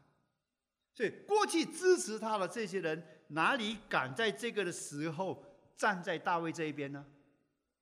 [0.93, 5.43] 所以，过去支持他的这些人，哪里敢在这个的时候
[5.77, 7.05] 站在大卫这一边呢？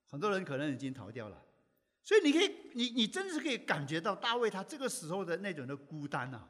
[0.07, 1.43] 很多人可能已经逃掉了。
[2.03, 6.47] 所以，你可以，你你真的是可以感觉到大卫他这个时候的那种的孤单呐，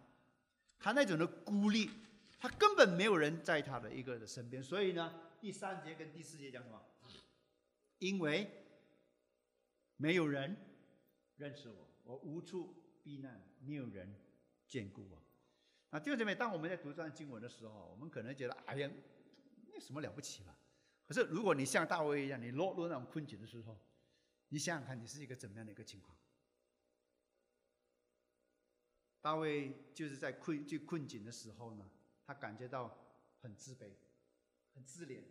[0.78, 1.90] 他那种的孤立，
[2.38, 4.62] 他根本没有人在他的一个的身边。
[4.62, 6.82] 所以呢，第三节跟第四节讲什么？
[8.00, 8.52] 因为
[9.96, 10.58] 没有人
[11.38, 14.14] 认识我，我无处避难，没有人
[14.70, 15.22] 眷顾我。
[15.92, 18.92] 啊，弟兄姐妹，当我们在读这段经文的时候，我们可能觉得，哎呀，
[19.74, 20.54] 那什么了不起吧？
[21.08, 23.78] 可是如果你像大卫一样，你落入那种困境的时候，
[24.50, 26.18] 你想想看，你是一个怎么样的一个情况？
[29.22, 31.90] 大卫就是在困最困境的时候呢，
[32.26, 32.96] 他感觉到
[33.42, 33.92] 很自卑，
[34.74, 35.22] 很自怜。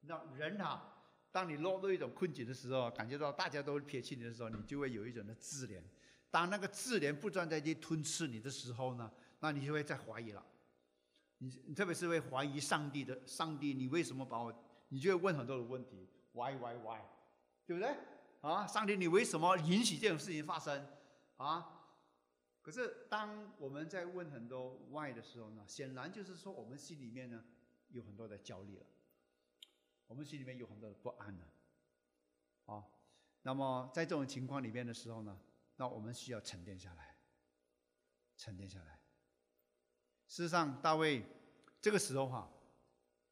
[0.00, 1.02] 那人啊，
[1.32, 5.82] 当你落入一种困境的时候，感觉到大家都撇弃你的时候，你就会有一种的自怜。
[6.30, 10.46] 当那个自怜不断在去吞噬你的时候呢，那你就会在怀疑了。
[11.38, 14.64] 你你特别是会怀疑上帝的，上帝，你为什么把我？
[14.88, 17.00] 你就会问很多的问题，why why why，
[17.66, 17.94] 对不对？
[18.40, 20.86] 啊，上帝，你为什么允许这种事情发生？
[21.36, 21.74] 啊？
[22.62, 27.44] 可是当我们在问很多 why 的时候呢，显然就是说我们心里面呢
[27.88, 28.86] 有很多的焦虑了，
[30.06, 31.46] 我们心里面有很多的不安了。
[32.66, 32.84] 啊，
[33.42, 35.38] 那么在这种情况里面的时候呢，
[35.76, 37.16] 那我们需要沉淀下来，
[38.36, 39.00] 沉淀下来。
[40.26, 41.24] 事实上，大卫
[41.80, 42.50] 这个时候哈。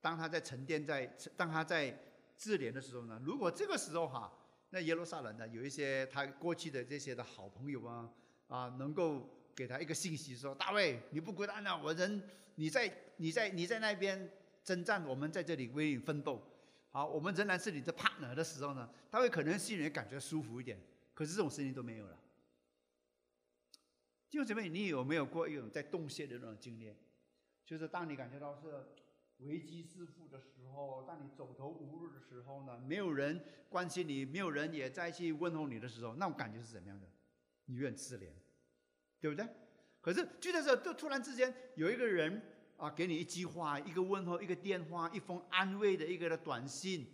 [0.01, 1.99] 当他在沉淀在，当他在
[2.37, 4.33] 自怜的时候呢，如果这个时候哈，
[4.71, 8.11] 那耶路撒冷呢有一些他过去的这些的好朋友啊，
[8.47, 12.23] 啊，能够给他一个信息说，大卫你不孤单了，我人
[12.55, 14.31] 你在你在你在那边
[14.63, 16.41] 征战，我们在这里为你奋斗，
[16.91, 20.79] 好，我们仍然是你的 partner 的时候呢，他会可能心里感觉舒服一点，
[21.15, 22.17] 可是这种事情都没有了。
[24.29, 26.95] 弟兄姊妹，你有没有过一种在洞穴的那种经历？
[27.65, 28.87] 就是当你感觉到是。
[29.39, 37.07] 危机四伏的时候，当你走投无路的时候呢，没有人关心你，没有人也再去问候你的时候，那种感觉是怎么样的？
[37.67, 38.29] 你愿自怜，
[39.21, 39.47] 对不对？
[40.01, 42.41] 可是就在这，就突然之间有一个人
[42.77, 47.07] 啊，给你一句话、一个问候、一个电话、一封安慰的一个的短信，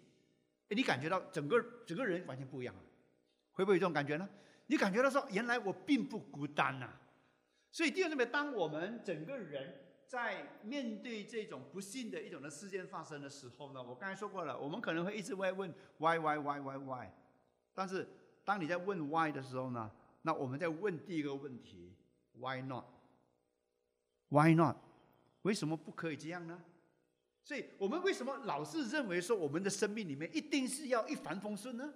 [0.68, 2.82] 哎，你感觉到整个整个人完全不一样了，
[3.52, 4.28] 会不会有这种感觉呢？
[4.66, 6.92] 你感觉到说，原来我并不孤单呐。
[7.70, 9.81] 所以第二个，当我们整个人。
[10.12, 17.08] 在面对这种不幸的一种的事件发生的时候呢，我刚才说过了，我们可能会一直会问 why why why why why，
[17.72, 18.06] 但是
[18.44, 19.90] 当你在问 why 的时候呢，
[20.20, 21.94] 那我们在问第一个问题
[22.34, 24.76] why not？why not？
[25.44, 26.62] 为什么不可以这样呢？
[27.42, 31.90] 所以我们为什么老是认为说我们的生命里面一定是要一帆风顺呢？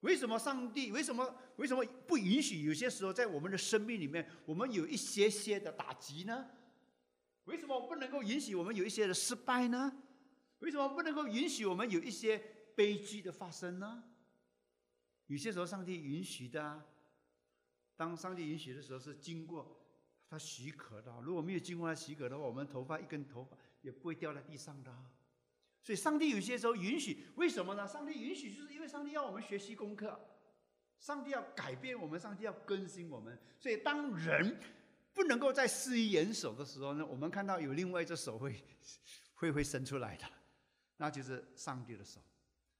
[0.00, 6.46] 为什么上帝为什么为什么不允许有些时候在我们的生命里面我们有一些些的打击呢？
[7.50, 9.92] 为什么不能够允许我们有一些的失败呢？
[10.60, 12.38] 为什么不能够允许我们有一些
[12.76, 14.04] 悲剧的发生呢？
[15.26, 16.82] 有些时候上帝允许的，
[17.96, 19.80] 当上帝允许的时候是经过
[20.28, 21.12] 他许可的。
[21.22, 24.94] 如果没有经过他许可的话，我们头发一根头发也不会掉在地上的。
[25.82, 27.86] 所以上帝有些时候允许，为什么呢？
[27.88, 30.20] 上帝允许就是因为上帝要我们学习功课，
[30.98, 33.38] 上帝要改变我们，上帝要更新我们。
[33.58, 34.58] 所以当人。
[35.12, 38.62] 不能够在施于援手的时候呢，我们看到有另外一只手会
[39.34, 40.24] 会会伸出来的，
[40.96, 42.20] 那就是上帝的手。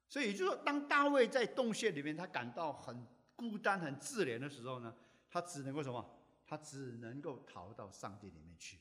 [0.08, 3.06] 所以也就是说，当大卫在洞穴里面，他感到很
[3.36, 4.94] 孤单、很自怜的时候呢，
[5.28, 6.18] 他只能够什么？
[6.44, 8.80] 他只能够逃到上帝里面去。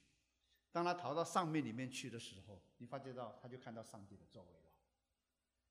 [0.72, 4.72] 当他逃到上面里面去的时候，你发觉到他就看到上帝的作为了。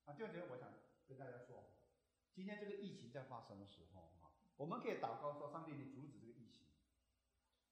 [0.05, 0.69] 啊，第二点，我想
[1.07, 1.69] 跟大家说，
[2.33, 6.38] 今天这个疫情在发生的时候啊，我们可以祷告说：上帝，你阻止这个。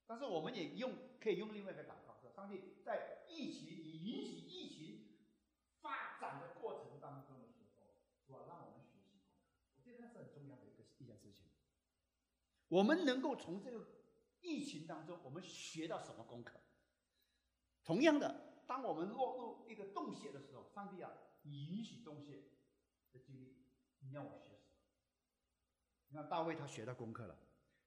[0.07, 5.17] 但是我们也用可以用另外一个祷告说：上帝在疫情你允许疫情
[5.81, 7.93] 发展的过程当中的时候，
[8.25, 8.39] 是吧？
[8.47, 9.35] 让我们学习功课，
[9.75, 11.47] 我觉得那是很重要的一个一件事情。
[12.69, 13.85] 我们能够从这个
[14.41, 16.59] 疫情当中，我们学到什么功课？
[17.83, 22.43] 同样的，当我们落入一个洞穴的时候，上帝啊，你允许洞穴
[23.11, 23.57] 的经历，
[23.99, 24.77] 你要我学什么？
[26.07, 27.37] 你看大卫他学到功课了，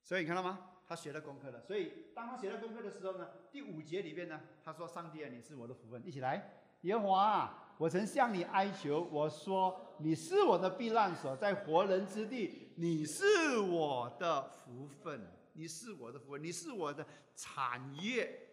[0.02, 0.79] 所以你看到吗？
[0.90, 18.48] 他学了功课了，所以当他学了功课的时候呢，第五节里边呢，他说：“上帝啊，你是我的福分。”一起来，耶和华，我曾向你哀求，我说你是我的避难所，在活人之地，你是我的福分，你是我的福分，你是我的产业，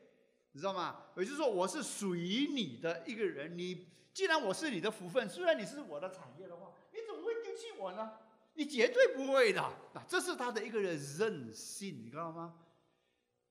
[0.51, 1.05] 你知道吗？
[1.15, 3.57] 也就是说，我是属于你的一个人。
[3.57, 8.11] 你既然我是你的福分，虽然你是我的产业的话，你怎么会丢弃我呢？
[8.57, 12.55] 你绝对不会的，啊，这是他的一个人任性，你知道吗？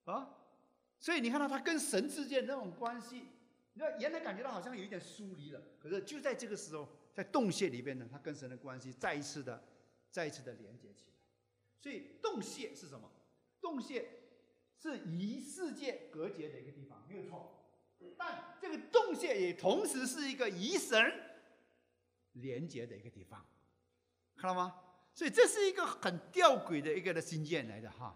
[0.03, 0.35] 啊，
[0.99, 3.23] 所以你看到他跟神之间那种关系，
[3.71, 9.63] 你看原来感觉到好像有一点疏离了，可是就在这个时候，在洞穴里边呢，他跟神的关系再一次的、
[10.11, 11.13] 再一次的连接起来。
[11.79, 13.09] 所以洞穴是什么？
[13.61, 14.09] 洞穴
[14.77, 17.53] 是与世界隔绝的一个地方，没有错。
[18.17, 21.01] 但这个洞穴也同时是一个与神
[22.33, 23.45] 连接的一个地方，
[24.35, 24.83] 看到吗？
[25.17, 28.15] 所以这是一个很吊诡的一个的经验来的哈，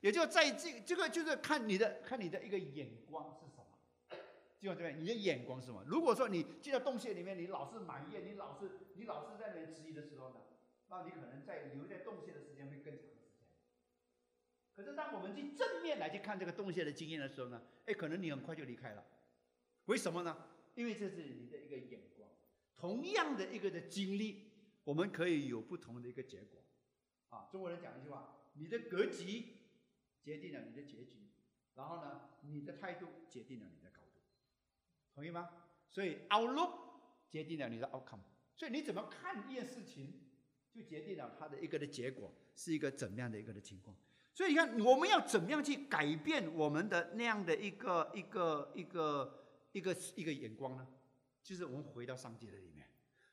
[0.00, 3.64] 也就在这这个就是看你的看你的一个眼光是什么，
[4.60, 5.82] 就这边你的眼光是什么？
[5.86, 10.40] 如果说你进到洞穴里面，你老是埋怨，你老是你老是在那边质疑的时候呢，
[10.90, 13.48] 那你可能在留在洞穴的时间会更长时间。
[14.76, 19.02] 可是当我们去正面来去看这个洞穴的经验的时候呢，哎，可能你很快就离开了，
[19.86, 20.36] 为什么呢？
[20.74, 22.28] 因为这是你的一个眼光，
[22.76, 24.51] 同样的一个的经历。
[24.84, 26.62] 我们可以有不同的一个结果，
[27.28, 29.56] 啊，中国人讲一句话：你的格局
[30.22, 31.30] 决定了你的结局，
[31.74, 34.20] 然后呢，你的态度决定了你的高度，
[35.14, 35.48] 同意吗？
[35.90, 36.72] 所以 outlook
[37.28, 38.20] 决定了你的 outcome，
[38.56, 40.12] 所以你怎么看一件事情，
[40.72, 43.96] 就决定了它的一个的结果是一个怎么样的一个的情况。
[44.34, 50.88] 所以你看，我们要怎么样去改变我们的那样的一个一个一个一个一个眼光呢？
[51.42, 52.88] 就是我们回到上帝的里面。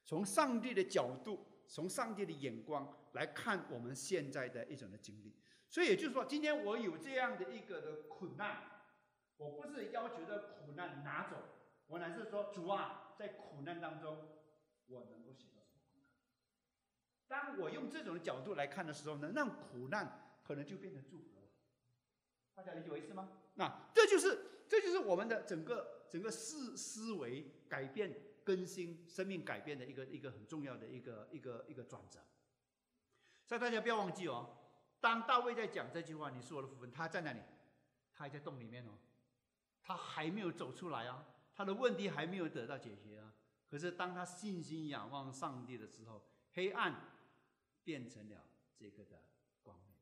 [0.09, 5.35] 从上帝的角度，从上帝的眼光来看我们现在的一种的经历，
[5.69, 8.57] 所以也就是说，今天我有这样的一个的苦难，
[9.37, 11.35] 我不是要求的苦难拿走，
[11.85, 14.17] 我乃是说主啊，在苦难当中，
[14.87, 16.01] 我能够学到什么？
[17.27, 21.49] 当我用这种角度来看的时候呢，那苦难可能就变成祝福了。
[22.55, 23.29] 大家理解我意思吗？
[23.53, 28.11] 那这就是这就是我们的整个整个思思维改变。
[28.49, 32.19] 更新生命改变的一个一个很重要的一个一个一个转折，
[33.45, 34.57] 所以大家不要忘记哦。
[34.99, 37.39] 当大卫在讲这句话，你是我的福分，他在哪里？
[38.11, 38.97] 他还在洞里面哦，
[39.83, 41.23] 他还没有走出来啊，
[41.53, 43.31] 他的问题还没有得到解决啊。
[43.69, 47.13] 可是当他信心仰望上帝的时候，黑暗
[47.83, 49.21] 变成了这个的
[49.61, 49.93] 光明。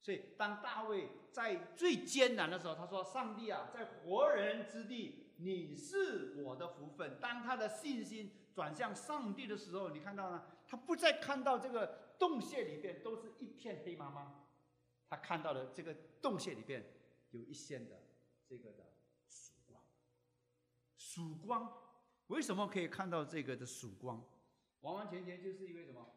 [0.00, 7.18] 所以当大卫在最艰难的时候，他说：“上帝啊，在活人之地。”你是我的福分。
[7.20, 10.44] 当他的信心转向上帝的时候，你看到呢？
[10.66, 14.28] 他不再看到这个洞穴里边都是一片黑茫茫，
[15.08, 16.82] 他看到了这个洞穴里边
[17.30, 18.02] 有一线的
[18.46, 18.92] 这个的
[19.26, 19.82] 曙光。
[20.96, 21.72] 曙光
[22.28, 24.24] 为什么可以看到这个的曙光？
[24.80, 26.08] 完完全全就是因为什么？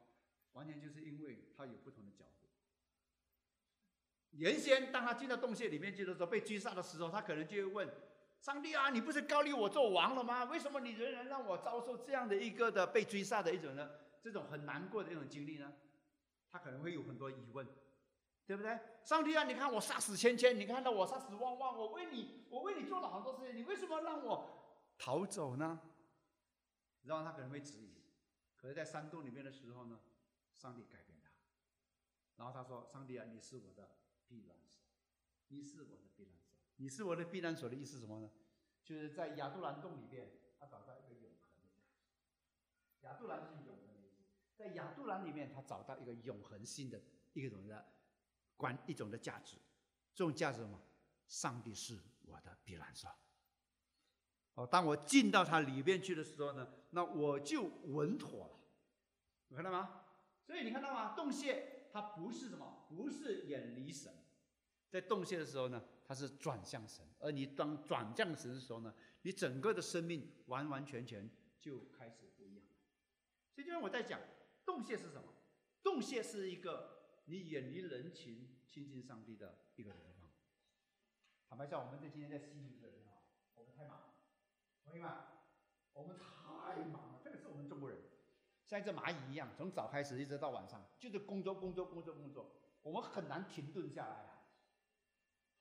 [0.53, 2.47] 完全就是因为他有不同的角度。
[4.31, 7.93] 原先当他进到洞穴里面去的时候，被追杀的时候，他可能就会问。
[8.45, 10.43] 上帝啊，你不是高立我做王了吗？
[10.43, 13.89] 为什么你仍然让我遭受这样的一个的被追杀的一种呢？
[14.21, 15.73] 这种很难过的一种经历呢？
[16.51, 17.67] 他可能会有很多疑问，
[18.45, 18.79] 对不对？
[19.03, 25.81] 上帝啊，你看我杀死千千，你看到我杀死万万，我为你，我为你做了好多事情，你为什么让我逃走呢？
[27.01, 27.95] 然后他可能会质疑。
[28.57, 29.99] 可是，在山洞里面的时候呢，
[30.53, 31.31] 上帝改变他，
[32.35, 34.85] 然后他说：“上帝啊，你是我的避难所，
[35.47, 36.44] 你是我的避难所。”
[36.77, 38.29] 你是我的避难所的意思是什么呢？
[38.83, 43.07] 就是在亚杜兰洞里边，他找到一个永恒的。
[43.07, 44.23] 亚杜兰是永恒的意思，
[44.55, 47.01] 在亚杜兰里面，他找到一个永恒性的
[47.33, 47.85] 一种的
[48.55, 49.57] 观一种的价值。
[50.13, 50.79] 这种价值什么？
[51.27, 53.09] 上帝是我的避难所。
[54.53, 58.59] 哦，当我进到它里边去的时候呢，那我就稳妥了。
[59.47, 60.05] 你看到吗？
[60.45, 61.15] 所以你看到吗？
[61.15, 62.85] 洞穴它不是什么？
[62.87, 64.13] 不是远离神。
[64.89, 65.83] 在洞穴的时候呢？
[66.07, 68.93] 它是转向神，而你当转向神的时候呢，
[69.23, 71.27] 你整个的生命完完全全
[71.59, 72.63] 就开始不一样。
[73.53, 74.19] 所以，就像我在讲，
[74.63, 75.33] 洞穴是什么？
[75.81, 80.29] 洞穴是一个你远离人群、亲近上帝的一个地方。
[81.49, 83.25] 坦白讲，我们在今天在悉尼的人啊，
[83.55, 84.13] 我们太忙，
[84.83, 85.11] 同学们，
[85.93, 87.97] 我们太忙了，特别是我们中国人，
[88.65, 92.51] 像一只蚂蚁一样，从早开始一直到晚上，就是工作、工作、工作、工作，
[92.81, 94.34] 我们很难停顿下来啊。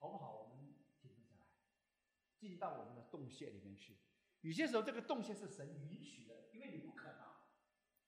[0.04, 0.36] 好不好？
[0.36, 1.48] 我们停顿下来，
[2.36, 3.96] 进到我们的洞穴里面去。
[4.42, 7.48] 有些时候，这个洞穴是神允许的，因为你不肯啊，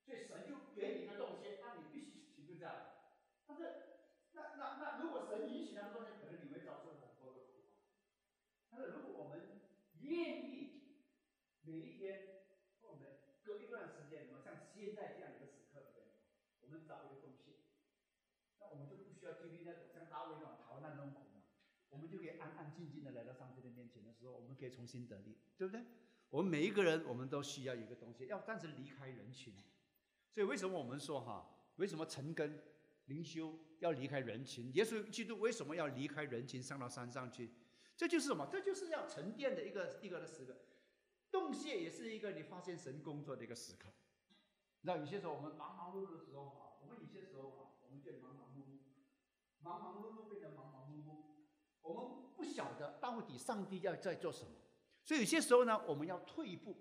[0.04, 2.80] 所以神就给你一个洞穴，让你必须停顿下来。
[3.46, 3.62] 但是，
[4.32, 7.80] 那那那，如果神允许那个洞穴，可能你会遭受很多的苦。
[8.68, 9.62] 但是，如果我们
[10.00, 11.00] 愿意
[11.62, 12.44] 每一天，
[12.82, 13.08] 或我们
[13.42, 16.12] 隔一段时间，我们像现在这样一个时刻里面，
[16.60, 17.56] 我们找一个洞穴，
[18.60, 21.22] 那我们就不需要经历那种像大卫那种逃难那种苦。
[21.88, 25.84] 我们就可以安安静静的来到上帝的面前的时候，我们可以重新得力，对不对？
[26.30, 29.52] 我们每一个人，我们都需要一个东西，要暂时离开人群。
[30.32, 31.46] 所以为什么我们说哈？
[31.76, 32.58] 为什么陈根
[33.04, 34.72] 灵修要离开人群？
[34.74, 37.50] 耶稣基督为什么要离开人群上到山上去？
[37.98, 38.48] 这就是什么？
[38.50, 40.56] 这就是要沉淀的一个一个的时刻。
[41.30, 43.90] 洞穴也是一个你发现神工作的一个时刻。
[44.80, 48.78] 那有些时候我们忙忙碌碌的时候啊，我们有些时候啊，我们就忙忙碌碌，
[49.60, 50.45] 忙忙碌碌变成。
[51.86, 54.50] 我们不晓得到底上帝要在做什么，
[55.04, 56.76] 所以有些时候呢，我们要退一步，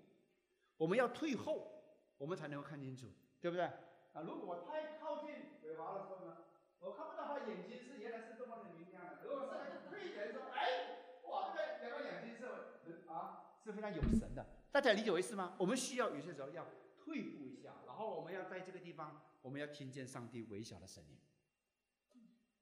[0.76, 1.70] 我们要退后，
[2.18, 3.06] 我们才能够看清楚，
[3.40, 3.64] 对不对？
[3.64, 6.38] 啊，如果太靠近尾巴的时候呢，
[6.80, 9.22] 我看不到他眼睛是原来是这么的明亮的。
[9.22, 14.44] 如果是退一点的时候，哎，哇，这个两个眼睛是啊，是非常有神的。
[14.72, 15.54] 大家理解我意思吗？
[15.58, 16.66] 我们需要有些时候要
[16.98, 21.16] 退步一下，然后我们要在这个地方，我们要听见上帝微小的声音。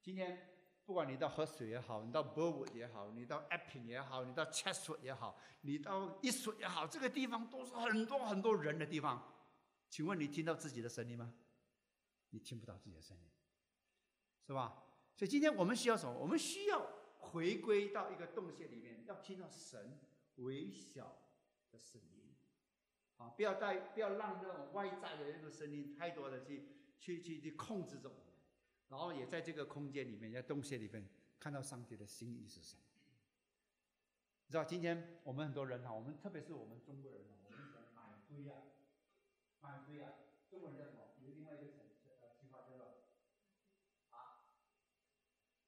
[0.03, 0.54] 今天。
[0.87, 9.33] 不管你到河水也好，你到 Burwood 也好，你到 apping 也好，你到 Chatswood 也好，你到 Eastwood 也好，这个地方都是很多很多人的地方。
[9.89, 11.33] 请问你听到自己的声音吗？
[12.31, 13.31] 你听不到自己的声音，
[14.47, 14.83] 是吧？
[15.15, 16.13] 所以今天我们需要什么？
[16.13, 16.85] 我们需要
[17.19, 19.99] 回归到一个洞穴里面，要听到神
[20.37, 21.17] 微小
[21.71, 22.35] 的声音，
[23.17, 26.69] 啊，不要带，不要让那种外在的那种声音太多的去
[26.99, 28.24] 去去去控制着我。
[28.95, 31.05] 然后也在这个空间里面，在洞穴里面
[31.41, 32.83] 看到上帝的心意是什么？
[34.47, 38.55] 你知道，今天我们很多人哈，我们特别是我们中国人哈，我们喜欢满堆啊，
[39.61, 40.13] 满堆啊，
[40.49, 41.11] 中国人叫什么？
[41.27, 41.75] 有另外一个词
[42.23, 43.03] 呃句话叫做
[44.11, 44.47] 啊，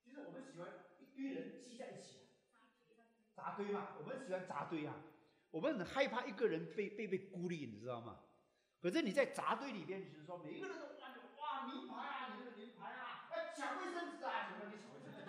[0.06, 2.62] 就是我们喜欢一堆人聚在一起啊，
[3.34, 5.02] 扎堆嘛，我们喜欢扎堆啊，
[5.50, 8.20] 我们很害怕一个人被被被孤立，你知道吗？
[8.80, 12.45] 可是你在扎堆里边，就是说每一个人都哇哇名牌啊，你。
[13.56, 14.52] 抢卫生纸啊！
[14.52, 15.24] 请问你抢卫生纸？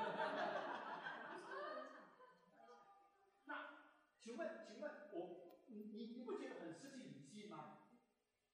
[3.45, 3.87] 那
[4.19, 7.77] 请问，请问我，你你不觉得很失去理性吗？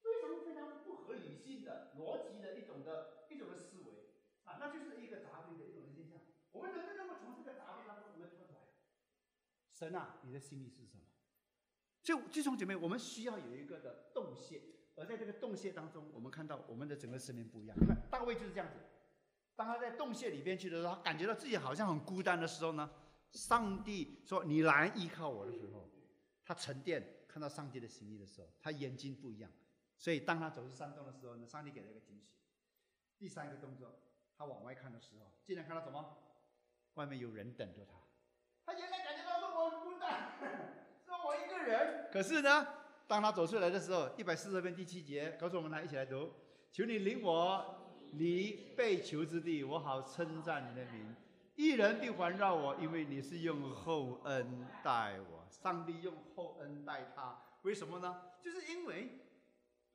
[0.00, 4.14] 非常非常不合理性的逻辑的一种的一种的思维
[4.44, 6.20] 啊，那就是一个杂堆的一种的现象。
[6.52, 8.60] 我们能不能够从这个杂堆当中我们脱出来？
[9.72, 11.02] 神啊，你的心意是什么？
[12.00, 14.62] 就弟兄姐妹，我们需要有一个的洞穴，
[14.94, 17.76] 而在这个洞穴当中，我们看到我们的整个生命不一样。
[17.80, 18.78] 你看大卫就是这样子。
[19.56, 22.90] 当他在洞穴里边去的时候，他感觉到自己好像很孤单的时候呢，
[23.30, 25.88] 上帝说：“你来依靠我的时候，
[26.44, 29.50] 他沉淀，看到上帝的心意的时候，他眼睛不一样。
[29.96, 32.34] 所以当他走出山洞的时候呢，上帝给了一个惊喜。
[33.16, 34.00] 第三个动作，
[34.36, 36.18] 他往外看的时候，竟然看到什么？
[36.94, 37.92] 外面有人等着他。
[38.66, 40.36] 他原来感觉到说我很孤单，
[41.06, 42.10] 说我一个人。
[42.12, 42.66] 可是呢，
[43.06, 46.32] 当他走出来的时候，一百四十篇第七节告诉我们，来一起来读：
[46.72, 47.82] 求你领我。
[48.18, 51.14] 离被囚之地，我好称赞你的名。
[51.56, 55.46] 一人必环绕我，因为你是用厚恩待我。
[55.48, 58.22] 上帝用厚恩待他，为什么呢？
[58.40, 59.20] 就是因为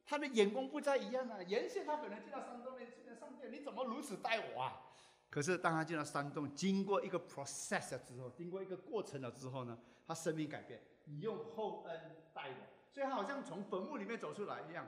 [0.05, 1.43] 他的眼光不再一样了。
[1.43, 4.81] 原先他可能进到山洞里，进到上帝，你怎么如此待我啊？
[5.29, 10.81] 可是当他进了山洞，经过一个 process 之后，经过一个过程了之后呢，他生命改变。
[11.03, 14.87] 你用厚恩待我，所以他好像从坟墓里面走出来一样，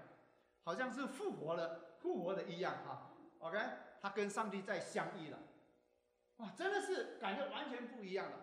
[0.63, 3.09] 好像是复活了，复活的一样哈。
[3.41, 3.57] OK，
[3.99, 5.39] 他跟上帝在相遇了，
[6.37, 8.37] 哇，真的是感觉完全不一样了。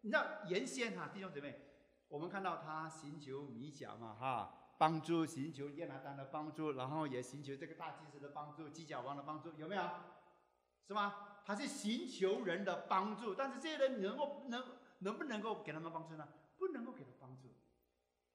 [0.00, 1.54] 你知道原先哈弟兄姊妹，
[2.08, 9.82] 我们看到他寻求米甲嘛哈，帮助寻求耶拿丹的帮助，然后也寻求这个大祭司的帮助、基甲王的帮助，有没有？
[10.88, 11.42] 是吗？
[11.44, 14.64] 他是寻求人的帮助，但是这些人能够能
[14.98, 16.26] 能不能够给他们帮助呢？
[16.58, 17.48] 不能够给他帮助，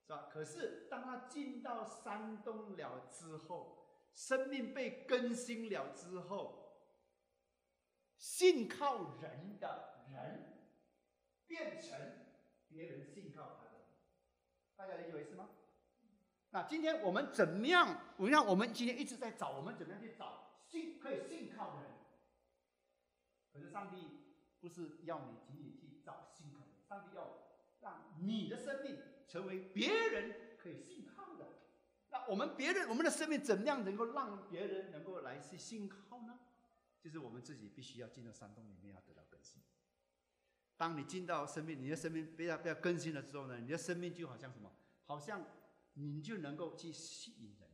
[0.07, 0.29] 是吧？
[0.31, 3.81] 可是当他进到山东了之后。
[4.15, 6.87] 生命被更新了之后，
[8.17, 10.69] 信靠人的人
[11.45, 11.99] 变成
[12.67, 13.85] 别人信靠他的，
[14.75, 15.49] 大家理解我意思吗？
[16.51, 17.99] 那今天我们怎么样？
[18.15, 21.91] 我让我们今天一直在找，我们怎么样去找信可以信靠的人？
[23.51, 23.97] 可是上帝
[24.61, 27.37] 不是要你仅仅去找信靠的人，上帝要
[27.81, 28.97] 让你的生命
[29.27, 30.94] 成为别人可以信。
[32.27, 36.39] 我们别人我们的生命怎么样能够让别人能够来去信靠呢？
[36.99, 39.61] 就是我们自己必须要进到山洞里面，要得到更新。
[40.77, 44.71] 当你进到生命，你的生命被要被要更新了之后呢，你的生命就好像什么？
[45.05, 45.45] 好像
[45.93, 47.69] 你就能够去吸引人，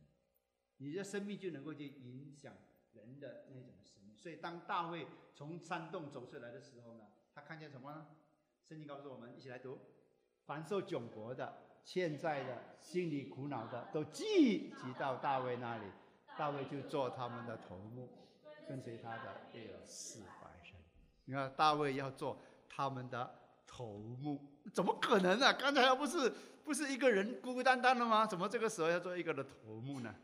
[0.76, 2.54] 你的生命就能够去影响
[2.92, 4.16] 人的那种生命。
[4.16, 8.06] 所以当大卫从山洞走出来的时候呢，他看见什么呢？
[8.68, 9.78] 圣经告诉我们，一起来读：
[10.44, 11.71] 凡受窘迫的。
[11.82, 15.84] 现在的心里苦恼的都聚集到大卫那里，
[16.38, 18.08] 大卫就做他们的头目，
[18.68, 20.74] 跟随他的有四百人。
[21.24, 24.40] 你看大卫要做他们的头目，
[24.72, 25.52] 怎么可能呢？
[25.54, 26.32] 刚才不是
[26.64, 28.26] 不是一个人孤孤单单的吗？
[28.26, 30.14] 怎么这个时候要做一个的头目呢？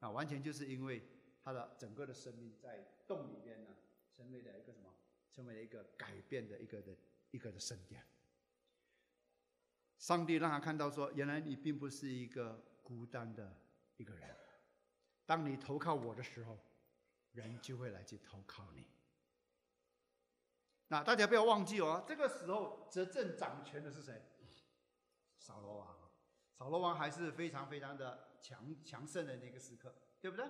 [0.00, 1.02] 啊，完全就是因为
[1.42, 3.70] 他的整个的生命在洞里边呢，
[4.14, 4.90] 成为了一个什么？
[5.30, 6.96] 成为了一个改变的一个的
[7.30, 8.02] 一个的圣殿。
[9.98, 13.56] 上帝让他看到说：“原来你并不是一个孤单的
[13.96, 14.34] 一个人。
[15.26, 16.58] 当你投靠我的时候，
[17.32, 18.86] 人就会来去投靠你。
[20.86, 24.22] 那大家不要忘记哦，这个时候执政掌权的是谁？
[25.38, 25.98] 扫罗王。
[26.54, 30.48] 扫罗王还是非常非常的强强盛的那个时刻，对不对？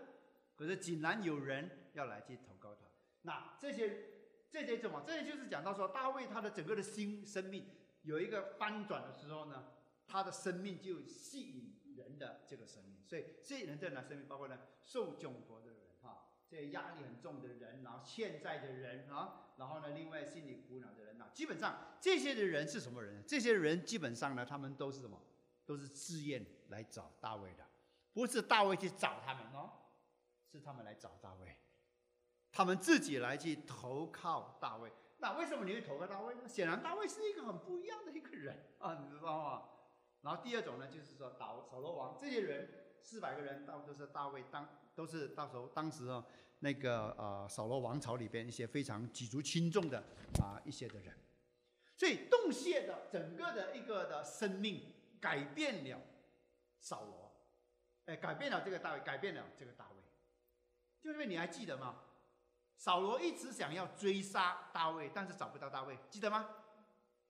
[0.55, 2.83] 可是竟然有人要来去投靠他，
[3.23, 4.11] 那这些
[4.51, 5.03] 这些什么？
[5.07, 7.69] 这些就是讲到说大卫他的整个的心生命
[8.09, 9.67] 有一个翻转的时候呢，
[10.07, 23.23] 他的生命就吸引人的这个生命，所以吸引人这样的生命，包括呢受窘迫的人哈，这压力很重的人，然后欠债的人啊，然后呢另外心里苦恼的人呐，基本上这些的人是什么人？
[23.27, 25.21] 这些人基本上呢，他们都是什么？
[25.67, 27.67] 都是自愿来找大卫的，
[28.15, 29.71] 不是大卫去找他们哦。
[30.51, 31.55] 是他们来找大卫，
[32.51, 34.91] 他们自己来去投靠大卫。
[35.19, 36.49] 那为什么你会投靠大卫呢？
[36.49, 39.69] 显然大卫是一个很不一样的一个人 啊，你知道吗？
[40.23, 42.69] 然后第二种呢，就是说扫扫罗王这些人
[43.01, 46.25] 四百个人，大部分都是大卫当都是到时候当时啊
[46.61, 49.99] 那个呃扫罗王朝里边一些非常举足轻重的
[50.41, 51.15] 啊一些的人，
[51.97, 56.01] 所以洞穴的整个的一个的生命改变了
[56.81, 57.33] 扫罗，
[58.07, 59.97] 哎，改变了这个大卫，改变了这个大卫。
[61.01, 62.03] 就因为你还记得吗？
[62.79, 66.49] 扫罗一直想要追杀大卫，但是找不到大卫，记得吗？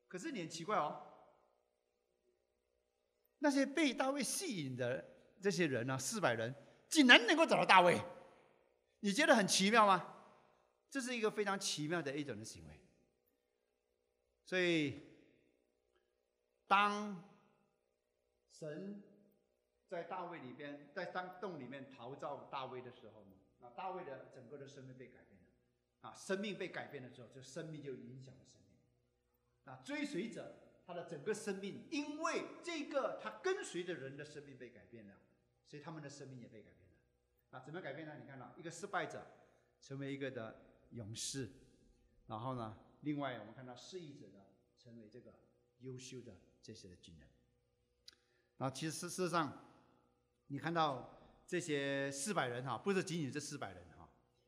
[0.06, 1.02] 可是你很奇怪哦，
[3.38, 5.04] 那些被大卫吸引的
[5.40, 6.54] 这些人呢，四百人
[6.88, 7.98] 竟然能够找到大卫，
[9.00, 10.14] 你觉得很奇妙吗？
[10.90, 12.80] 这是一个非常奇妙的一种的行为。
[14.44, 15.02] 所以，
[16.66, 17.22] 当
[18.50, 19.02] 神
[19.86, 23.32] 在大卫里边，在山洞里面陶造大卫的时候呢？
[23.60, 25.37] 那，大卫的整个的生命被改变，
[26.00, 29.72] 啊，生命被改变了之后，这生命就影响了生命。
[29.72, 30.54] 啊，追随者
[30.86, 35.14] 他的整个生命，因为这个他跟随的人的生命被改变了，
[35.66, 37.58] 所以他们的生命也被改变了。
[37.58, 38.16] 啊，怎么改变呢？
[38.20, 39.26] 你看到一个失败者
[39.80, 41.50] 成为一个的勇士，
[42.26, 44.40] 然后呢，另外我们看到失意者呢
[44.76, 45.34] 成为这个
[45.80, 47.28] 优秀的这些的军人。
[48.58, 49.64] 啊，其实事实上，
[50.46, 51.14] 你看到。
[51.50, 54.06] 这些四百人哈，不是仅仅这四百人哈，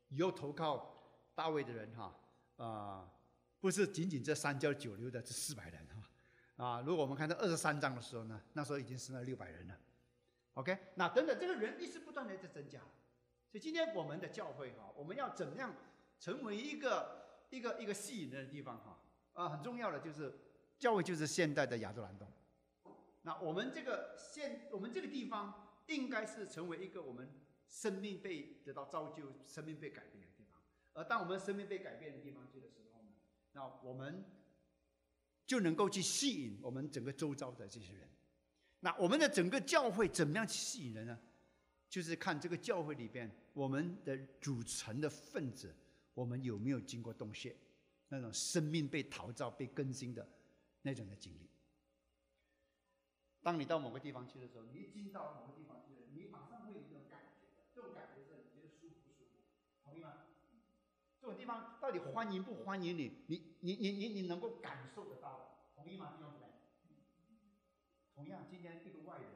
[0.09, 0.90] 以后投靠
[1.41, 2.15] 大卫的人哈，
[2.57, 3.09] 啊，
[3.59, 9.75] 不是仅仅这三教九流的这四百人哈，啊，如果我们看到二十三章的时候呢，那时候已经是那六百人了
[10.53, 12.79] ，OK，那等等，这个人一直不断的在增加，
[13.49, 15.73] 所以今天我们的教会哈，我们要怎样
[16.19, 18.99] 成为一个一个一个吸引人的地方哈，
[19.33, 20.31] 啊，很重要的就是
[20.77, 22.27] 教会就是现代的亚洲蓝洞，
[23.23, 25.67] 那我们这个现我们这个地方。
[25.87, 27.27] 应该是成为一个我们
[27.67, 30.20] 生命被得到造就、生命被改变。
[30.93, 33.09] 而当我们生命被改变的地方去的时候呢，
[33.53, 34.23] 那我们
[35.45, 38.09] 就能够去吸引我们整个周遭的这些人。
[38.79, 41.19] 那我们的整个教会怎么样去吸引人呢？
[41.87, 45.75] 就是看这个教会里边我们的组成的分子，
[46.13, 47.55] 我们有没有经过洞穴，
[48.07, 50.27] 那种生命被陶造、被更新的
[50.81, 51.49] 那种的经历。
[53.41, 59.37] 当你到某个地方去的时候，你一进到某个地方去了，你马上会有这种感觉的，这种感觉是你觉得舒服不舒服？
[59.83, 60.27] 同意吗？
[61.21, 63.23] 这种地方到底欢迎不欢迎你？
[63.27, 66.17] 你你你你你能够感受得到，同意吗？
[66.17, 66.47] 弟兄姊妹？
[68.15, 69.29] 同样，今天一个外人，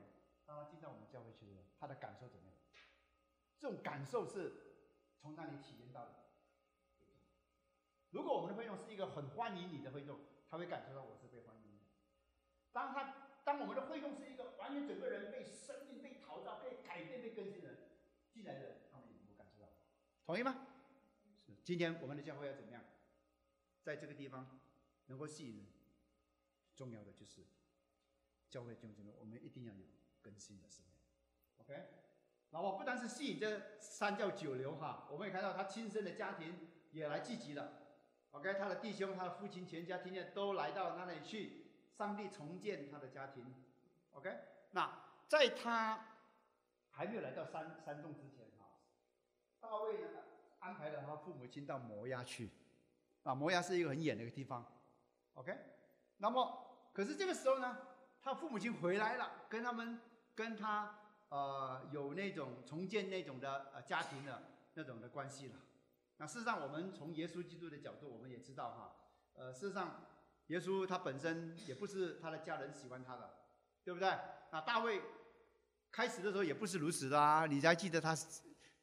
[0.48, 2.58] 当他进到我们教会去的时候，他的感受怎么样？
[3.60, 4.52] 这种感受是
[5.22, 6.12] 从那里体验到的。
[8.10, 10.18] 如果我们的会众是一个很欢迎你的会众，
[10.50, 11.84] 他会感受到我是被欢迎的。
[12.72, 13.14] 当他
[13.44, 17.78] 当我们的会众是一个完全整个人被生命被陶造、被改变、被更新的人
[18.34, 19.70] 进来的，他们能够感受到，
[20.26, 20.66] 同意吗？
[21.66, 22.84] 今天我们的教会要怎么样，
[23.82, 24.60] 在这个地方
[25.08, 25.66] 能够吸引人？
[26.76, 27.44] 重要的就是
[28.52, 29.84] 教会弟兄姊妹，我们一定要有
[30.22, 30.96] 更新的生命。
[31.58, 31.88] OK，
[32.52, 37.82] 那我不单是吸引这三教九流哈，我们也看到他亲生的家庭也来聚集了。
[38.30, 41.66] OK，他的弟兄、他的父亲全家听见都来到那里去。
[41.98, 43.56] 上帝重建他的家庭
[44.12, 44.38] ，OK？
[44.72, 46.20] 那在他
[46.92, 48.66] 还没有来到山山洞之前，哈，
[49.62, 50.10] 大卫呢
[50.66, 52.50] 安排了他父母亲到摩押去，
[53.24, 54.66] 啊，摩押是一个很远的一个地方
[55.36, 55.56] ，OK？
[56.18, 57.78] 那么，可是这个时候呢，
[58.22, 60.00] 他父母亲回来了，跟他们
[60.34, 60.98] 跟他
[61.30, 64.42] 呃有那种重建那种的呃家庭的
[64.74, 65.56] 那种的关系了。
[66.18, 68.96] 那事实上，我们从耶稣基督的角度，我们也知道哈，
[69.34, 70.06] 呃，事实上。
[70.50, 73.34] 耶稣他本身也不是他的家人喜欢他的，
[73.84, 74.08] 对不对？
[74.52, 75.02] 啊，大卫
[75.92, 77.48] 开始的时候也不是如此的啊！
[77.48, 78.16] 你还记得他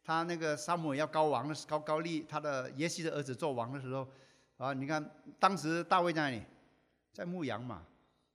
[0.03, 4.09] 他那个沙姆要高王的高高利他的耶西的儿子做王的时候
[4.57, 5.03] 啊，你看
[5.39, 6.43] 当时大卫在哪里？
[7.13, 7.87] 在牧羊嘛，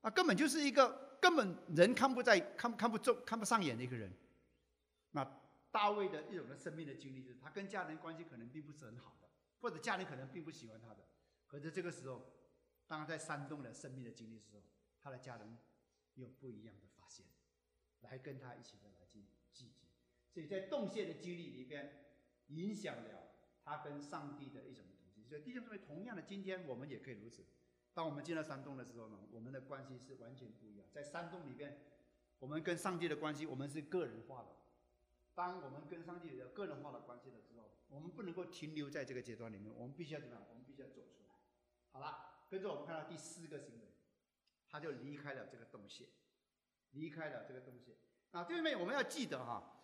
[0.01, 4.11] 啊，根本就是一个根本人看不在看看不中看不上眼的一个人。
[5.11, 5.25] 那
[5.71, 9.27] 大卫的一种的生命的经历，就是他跟家人关系可能并不是很好的，
[9.59, 11.05] 或者家人可能并不喜欢他的，
[11.47, 12.21] 可是这个时候。
[12.89, 14.63] 当他在山洞的生命的经历的时候，
[15.01, 15.57] 他的家人
[16.13, 17.25] 有不一样的发现。
[17.99, 19.06] 来跟他一起的来。
[20.37, 21.91] 所以在洞穴的经历里边，
[22.49, 23.31] 影响了
[23.63, 25.27] 他跟上帝的一种东西。
[25.27, 27.43] 所以弟兄姊妹，同样的，今天我们也可以如此。
[27.91, 30.87] 当我们进到山洞的时候呢，我们的关系是完全不一样。
[30.93, 31.79] 在山洞里边，
[32.37, 34.49] 我们跟上帝的关系，我们是个人化的。
[35.33, 40.45] 当我们跟上帝有个人化的关系的时候，我们不能够停留在这个阶段里面，我们必须要怎么样？
[40.51, 41.33] 我们必须要走出来。
[41.93, 43.87] 好了，跟着我们看到第四个行为，
[44.69, 46.05] 他就离开了这个洞穴，
[46.91, 47.95] 离开了这个洞穴。
[48.29, 49.76] 啊，弟兄们，我们要记得哈，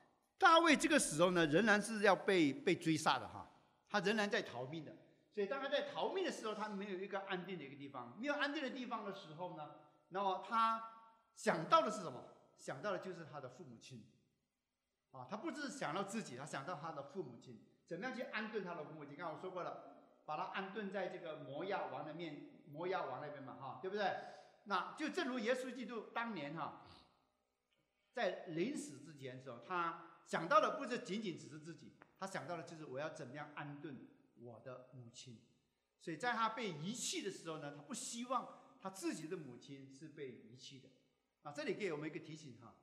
[0.44, 3.50] 大卫这个时候呢，仍然是要被被追杀的哈，
[3.88, 4.94] 他仍然在逃命的。
[5.34, 9.72] 所以当他在逃命的时候，他没有一个安定的一个地方，没有安定的地方的时候呢，
[10.10, 10.84] 那么他
[11.34, 12.26] 想到的是什么？
[12.58, 14.06] 想到的就是他的父母亲。
[15.12, 19.16] 啊，他不是想到自己，他想到他的父母亲，怎么样去安顿他的父母亲？
[19.16, 24.12] 刚刚我说过了，把他安顿在这个摩亚王的面，摩亚王那边嘛，哈，对不对？
[24.66, 26.82] 那就正如耶稣基督当年哈，
[28.12, 34.08] 在临死之前的时候，他想到的不是仅仅只是自己，他想到的就是我要怎么样安顿。
[34.40, 35.40] 我的母亲，
[36.02, 40.90] 所以在他被遗弃的时候呢，他不希望他自己的母亲是被遗弃的。
[41.44, 42.76] 啊，这里给我们一个提醒哈，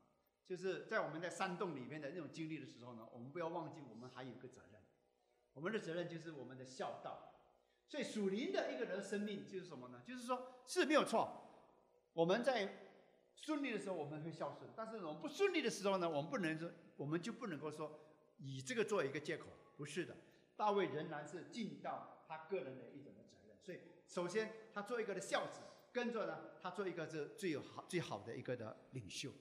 [0.47, 4.81] 就是在我们在山洞里面的那种经历的时候呢，我们不要忘记我们还有一个责任，
[5.53, 7.35] 我们的责任就是我们的孝道。
[7.87, 10.01] 所以属灵的一个人生命就是什么呢？
[10.07, 11.75] 就是说是没有错，
[12.15, 12.87] 我们在
[13.35, 16.71] 顺利的时候我们会孝顺，但是我们不顺利的时候呢，我们不能说
[17.01, 17.99] 我们就不能够说
[18.37, 20.15] 以这个作为一个借口，不是的。
[20.55, 25.61] 大卫仍然是尽到他个人的一种的责任，所以首先他做一个的孝子，
[25.95, 29.33] 跟着呢他做一个是最有好最好的一个的领袖。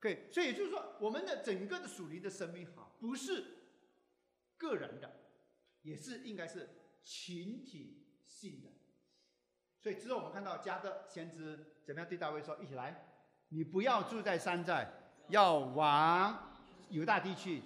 [0.00, 3.44] 可以，所以也就是说我们的整个的属灵的生命哈，不是
[4.56, 5.08] 个人的，
[5.82, 6.68] 也是应该是
[7.04, 8.68] 群体性的。
[9.78, 14.90] 所以之后我们看到加德先知怎么样对大卫说：“一起来，你不要住在山寨，
[15.28, 16.47] 要往
[16.90, 17.62] 犹大地去。”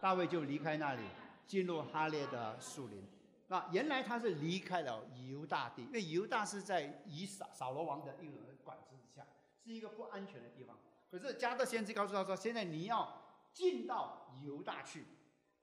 [0.00, 1.02] 大卫就离开那里。
[1.46, 3.00] 进入哈列的树林，
[3.46, 9.24] 那原来他是离开了犹大地，因为犹大是在以扫扫罗王的一种管制之下，
[9.62, 10.76] 是一个不安全的地方。
[11.08, 15.04] 可是加德先知告诉他说：“现在你要进到犹大去，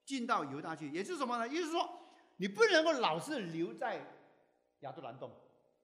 [0.06, 1.46] 进到犹大去，也就是什么呢？
[1.46, 1.86] 也就是说，
[2.38, 4.00] 你不能够老是留在
[4.80, 5.30] 亚杜兰洞。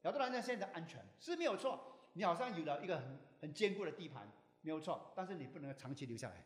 [0.05, 4.27] 亚杜兰洞现在安全是没有错，你好像有了一个很很坚固的地盘，
[4.63, 6.43] 没有错，但是你不能长期留下来。”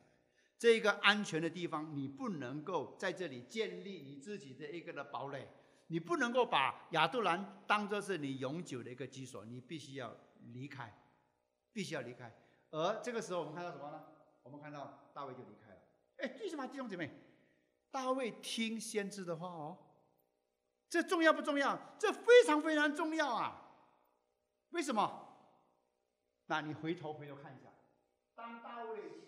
[0.64, 5.46] 这一个安全的地方，你不能够在这里建立你自己的一个的堡垒，
[5.88, 10.16] 你不能够把亚杜兰当做是你永久的一个居所，你必须要
[10.54, 10.90] 离开，
[11.70, 12.34] 必须要离开。
[12.70, 14.06] 而这个时候，我们看到什么呢？
[14.42, 15.76] 我们看到大卫就离开了。
[16.16, 17.10] 哎，为什么弟兄姐妹？
[17.90, 19.76] 大卫听先知的话哦，
[20.88, 21.78] 这重要不重要？
[21.98, 23.68] 这非常非常重要啊！
[24.70, 25.28] 为什么？
[26.46, 27.68] 那你回头回头看一下，
[28.34, 29.23] 当大卫。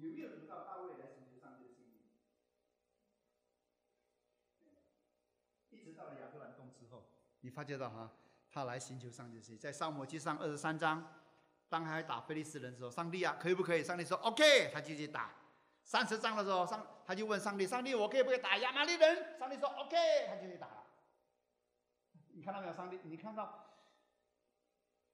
[0.00, 1.84] 有没有读到大卫来寻求上帝的心
[5.70, 5.76] 意？
[5.76, 7.04] 一直到了亚伯兰洞之后，
[7.40, 8.10] 你发觉到哈，
[8.50, 9.58] 他来寻求上帝的心意。
[9.58, 11.12] 在上摩记上二十三章，
[11.68, 13.84] 当他打菲利斯人的时候，上帝啊，可以不可以？
[13.84, 15.34] 上帝说 OK，他就去打。
[15.82, 19.38] 三十章的时候，上他就问上帝：上帝，我可以不可以打亚玛力人？
[19.38, 19.96] 上帝说 OK，
[20.28, 20.86] 他就去打了。
[22.32, 22.72] 你看到没有？
[22.72, 23.66] 上帝，你看到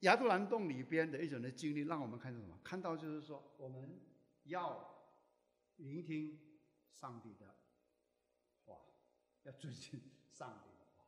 [0.01, 2.57] 亚杜兰洞里边的一种的经历，让我们看到什么？
[2.63, 3.99] 看到就是说我们。
[4.47, 5.09] 要
[5.77, 6.39] 聆听
[6.93, 7.55] 上帝的
[8.65, 8.79] 话，
[9.43, 11.05] 要遵循上帝的话。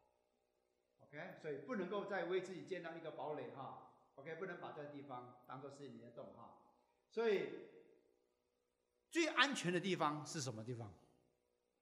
[1.01, 3.93] OK，所以不能够再为自己建造一个堡垒哈。
[4.16, 6.59] OK，不能把这个地方当做是你的洞哈。
[7.09, 7.51] 所以
[9.11, 10.93] 最安全的地方是什么地方？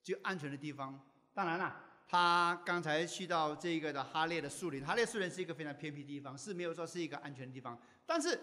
[0.03, 8.39] 最安全的地方，当然了，他刚才去到这个的哈列的树林，哈列树林是一个非常偏僻的地方，是没有说是一个安全的地方，但是。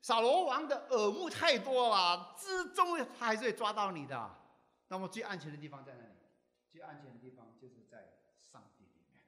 [0.00, 4.36] 扫罗王的耳目太多了，之中他还是会抓到你的。
[4.88, 6.14] 那么最安全的地方在哪里？
[6.70, 9.22] 最安全的地方就是在上帝里面，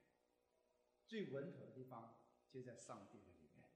[1.06, 2.14] 最稳妥的地方
[2.50, 3.68] 就在上帝的里面。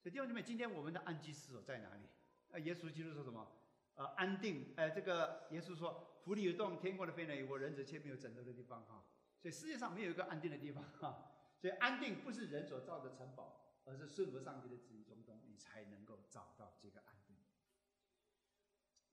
[0.00, 2.02] 所以弟兄姐妹，今天我们的安居所在哪里？
[2.50, 3.46] 呃，耶稣基督说什么？
[3.94, 4.72] 呃，安定。
[4.76, 9.04] 呃，这个耶稣说：“湖里有洞，天国的飞鸟有我，人子却没有枕头的地方。”哈，
[9.40, 10.82] 所以世界上没有一个安定的地方。
[11.00, 13.63] 哈，所以安定不是人所造的城堡。
[13.84, 17.36] 而是顺服上帝的旨意中东，你才能够找到这个安定。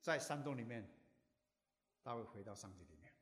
[0.01, 0.89] 在山洞里面，
[2.01, 3.13] 大卫回到上帝里面，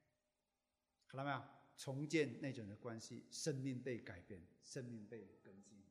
[1.08, 1.60] 看到没有？
[1.76, 5.82] 重建那种的关系，生命被改变，生命被更新。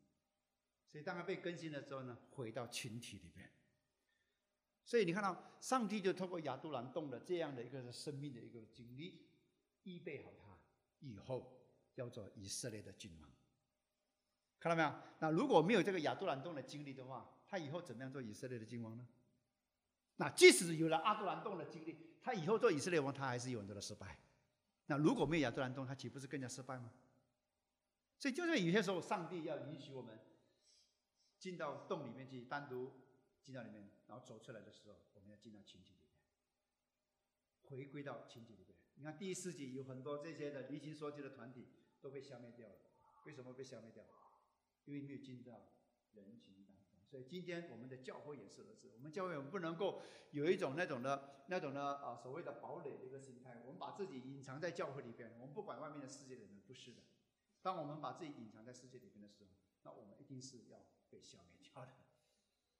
[0.87, 3.51] 所以当他被更新了之后呢，回到群体里面。
[4.85, 9.27] 所以你看到，上帝就通过亚杜兰洞的这样的一个生命的一个经历，
[9.83, 10.59] 预备好他
[10.99, 11.59] 以后
[11.95, 13.31] 要做以色列的君王。
[14.59, 14.93] 看到没有？
[15.19, 19.07] 那如果没有这个亚杜兰洞的经历的话，他以后怎么样做以色列的君王呢？
[20.17, 24.19] 那即使有了阿杜兰洞的经历，他以后做以色列王，他还是有很多的失败。
[24.87, 26.91] 那如果没有亚杜兰洞，他岂不是更加失败吗？
[28.17, 30.19] 所以，就是有些时候，上帝要允许我们
[31.37, 32.91] 进到洞里面去，单独
[33.41, 36.11] 进到里面，然后走出来的时候，我们要进到群体里面，
[37.61, 38.75] 回归到群体里面。
[38.95, 41.69] 你看第一世纪有很多这些的离经说经的团体
[42.01, 42.75] 都被消灭掉了，
[43.23, 44.03] 为什么被消灭掉？
[44.89, 45.69] 因为没有进到
[46.13, 46.99] 人群当中。
[47.05, 57.01] 所以今天我们的教会也是如此，我们教会我们不能够有一种那种的、那种的啊所谓的堡垒的一个心态，我们把自己隐藏在教会里边，我们不管外面的世界的人，不是的。
[57.61, 59.49] 当我们把自己隐藏在世界里边的时候，
[59.83, 61.91] 那我们一定是要被消灭掉的，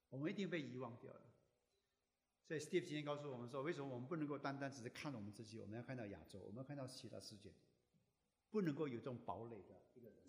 [0.08, 1.22] 我们一定被遗忘掉的。
[2.44, 7.52] 所以 Steve 今天告诉我们说，为什么我们不能够单单只是看我们自己，我们要看到亚洲，我们要看到其他世界，
[8.50, 10.19] 不能够有这种堡垒的一个人。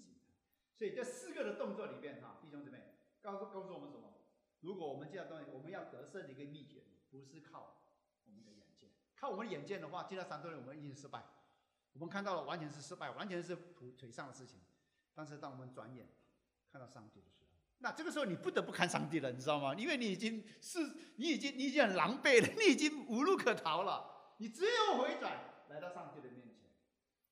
[0.74, 2.80] 所以这四个的动作里边，哈，弟兄姊妹。
[3.22, 4.14] 告诉告诉我们什么？
[4.62, 7.86] 如果我们这样东西，我们要得胜的一个秘诀，不是靠
[8.26, 11.24] 我们的眼见，靠我们的眼见的话，进到山洞里我们一定失败。
[11.94, 14.60] 我们看到了完全是失败，完全是腿腿上的事情。
[15.14, 16.08] 但是当我们转眼
[16.72, 19.76] 看到上帝的时候，那这个时候你不得不看上帝了，你知道吗？
[19.76, 20.80] 因为你已经是
[21.18, 26.72] 你已经你已经很狼狈了， 你已经无路可逃了，你只有回转来到上帝的面前。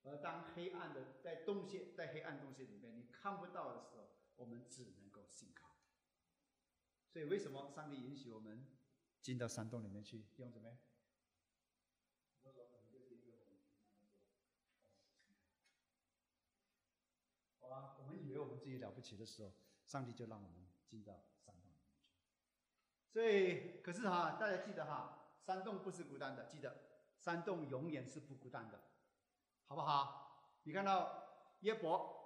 [0.03, 5.67] 而当黑暗的在洞穴在黑暗洞穴里面你看不到的时候，我们只能够信靠。
[7.11, 8.65] 所以，为什么上帝允许我们
[9.22, 10.26] 进到山洞里面去？
[10.38, 10.78] 用什么，
[17.59, 17.97] 好吧？
[17.99, 19.51] 我们以为我们自己了不起的时候，
[19.86, 21.99] 上帝就让我们进到山洞里面去。
[23.11, 28.82] 所以，可是哈，大家记得哈，山洞不是孤单的，记得山洞永远是不孤单的，
[29.65, 30.61] 好不好？
[30.63, 32.18] 你看到耶伯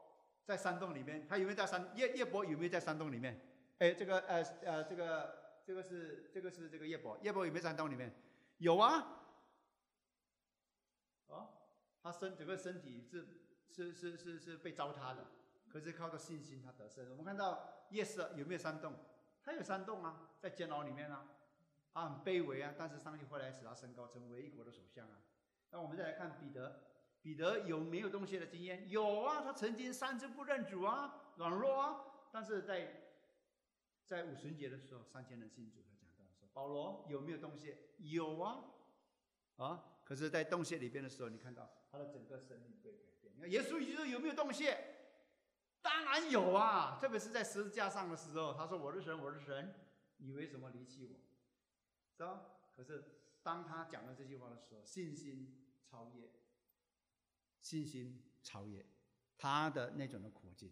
[0.45, 1.91] 在山洞里面，他有没有在山？
[1.95, 3.39] 叶叶伯有没有在山洞里面？
[3.79, 8.13] 哎，这个呃呃，这个这个是这个是这个叶伯，叶伯有没有山洞里面？
[8.57, 9.21] 有啊，
[11.27, 11.49] 哦，
[12.01, 13.25] 他身整个身体是
[13.69, 15.27] 是是是是被糟蹋的，
[15.69, 17.09] 可是靠着信心他得胜。
[17.11, 18.93] 我们看到夜色有没有山洞？
[19.43, 21.25] 他有山洞啊，在监牢里面啊，
[21.93, 25.17] 他很卑微啊，但是上帝后来使他升高成为一国的首相啊。
[25.71, 26.81] 那我们再来看彼得，
[27.23, 28.87] 彼得有没有东西的经验？
[28.89, 33.01] 有啊，他曾经三次不认主啊，软弱啊，但是在
[34.05, 35.79] 在五旬节的时候，三千人信主。
[35.81, 37.77] 他讲到说：“保罗有没有洞穴？
[37.99, 38.65] 有啊，
[39.55, 39.85] 啊！
[40.03, 43.49] 可是，在洞穴里边的时候，你看到他的整个生命被改变。
[43.49, 44.77] 耶稣基督有没有洞穴？
[45.81, 46.97] 当然有啊！
[46.99, 49.73] 特别是在十字架上的时候，他说：‘我是神，我是神，
[50.17, 51.17] 你为什么离弃我？’
[52.17, 52.41] 是吧？
[52.75, 53.01] 可是，
[53.41, 56.29] 当他讲了这句话的时候，信心超越，
[57.63, 58.85] 信心超越
[59.35, 60.71] 他的那种的苦境。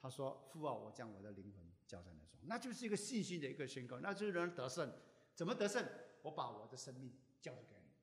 [0.00, 4.92] 他说：‘父啊，我将我的灵魂。’交在你手，那就是一个信心的一个宣告，那就是人得胜。
[5.34, 5.82] 怎么得胜？
[6.20, 7.94] 我把我的生命交出给你，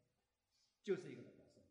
[0.84, 1.61] 就是一个得胜。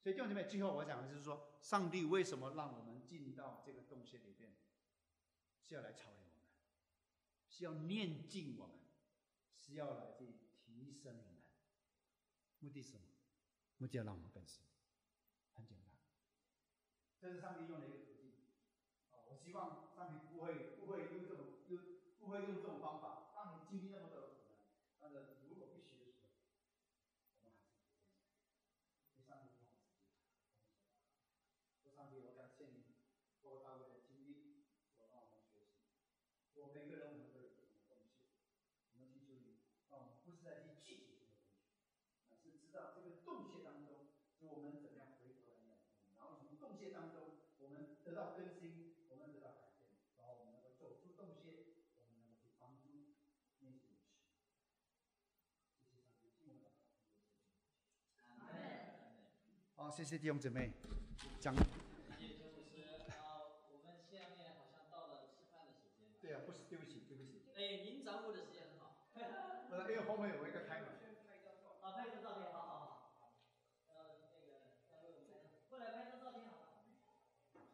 [0.00, 4.54] 所以弟兄姊妹，最后我讲的就是说，上帝为什么让我们进到这个洞穴里边，
[5.60, 6.46] 是要来超越我们，
[7.48, 8.76] 是要念经我们，
[9.56, 11.42] 是要来去提升我们。
[12.60, 13.02] 目的是什么？
[13.78, 14.62] 目的要让我们更新。
[17.24, 18.36] 这是上帝用的一个途径。
[19.08, 21.56] 啊，我希望上帝不会不会用这种。
[22.24, 24.56] 不会用这种方法，让你经历那么多的苦难。
[24.98, 27.68] 但是如果必须的时候，我们还是不坚持。
[29.12, 30.24] 你上帝让我自己，
[31.84, 32.96] 说上帝，我感谢你，
[33.44, 34.64] 我大卫的经历，
[34.96, 35.92] 我让我们学习。
[36.56, 38.24] 我每个人我们都有不同的东西，
[38.96, 39.60] 我们祈求你，
[39.92, 41.60] 让我们不是在去拒绝这个东西，
[42.32, 44.08] 而是知道这个洞穴当中，
[44.40, 45.84] 就我们怎么样回头来仰望，
[46.16, 51.50] 然后从洞穴当中，我们得到更新，我们得到改变，然后我们能够走出洞穴。
[59.74, 60.70] 好，谢谢弟兄姊妹。
[61.40, 61.52] 讲。
[61.56, 62.86] 谢谢周牧师。
[63.10, 66.14] 呃，我们下面好像到了吃饭的时间。
[66.22, 67.42] 对啊，不是，对不起，对不起。
[67.56, 68.94] 哎，您掌握的时间很好。
[69.12, 69.18] 不
[69.74, 70.88] 是，因为后面有一个开门。
[71.82, 73.10] 啊，拍张照片，好好好。
[73.88, 76.62] 呃，那个，再为我们拍张，过来拍张照片好吗？
[77.52, 77.66] 不是，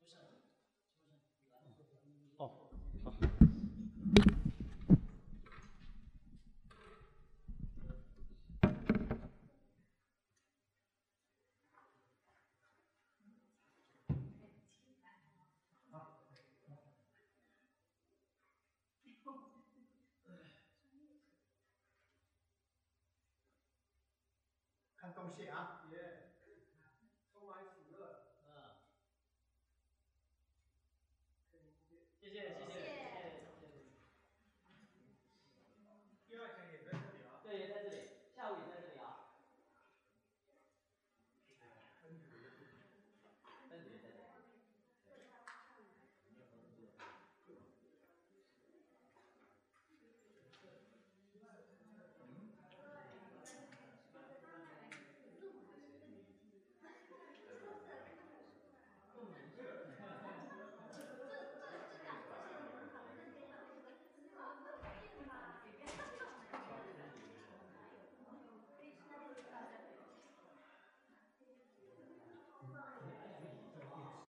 [0.00, 0.16] 不是，
[2.36, 2.50] 哦。
[24.96, 25.83] 看东西啊！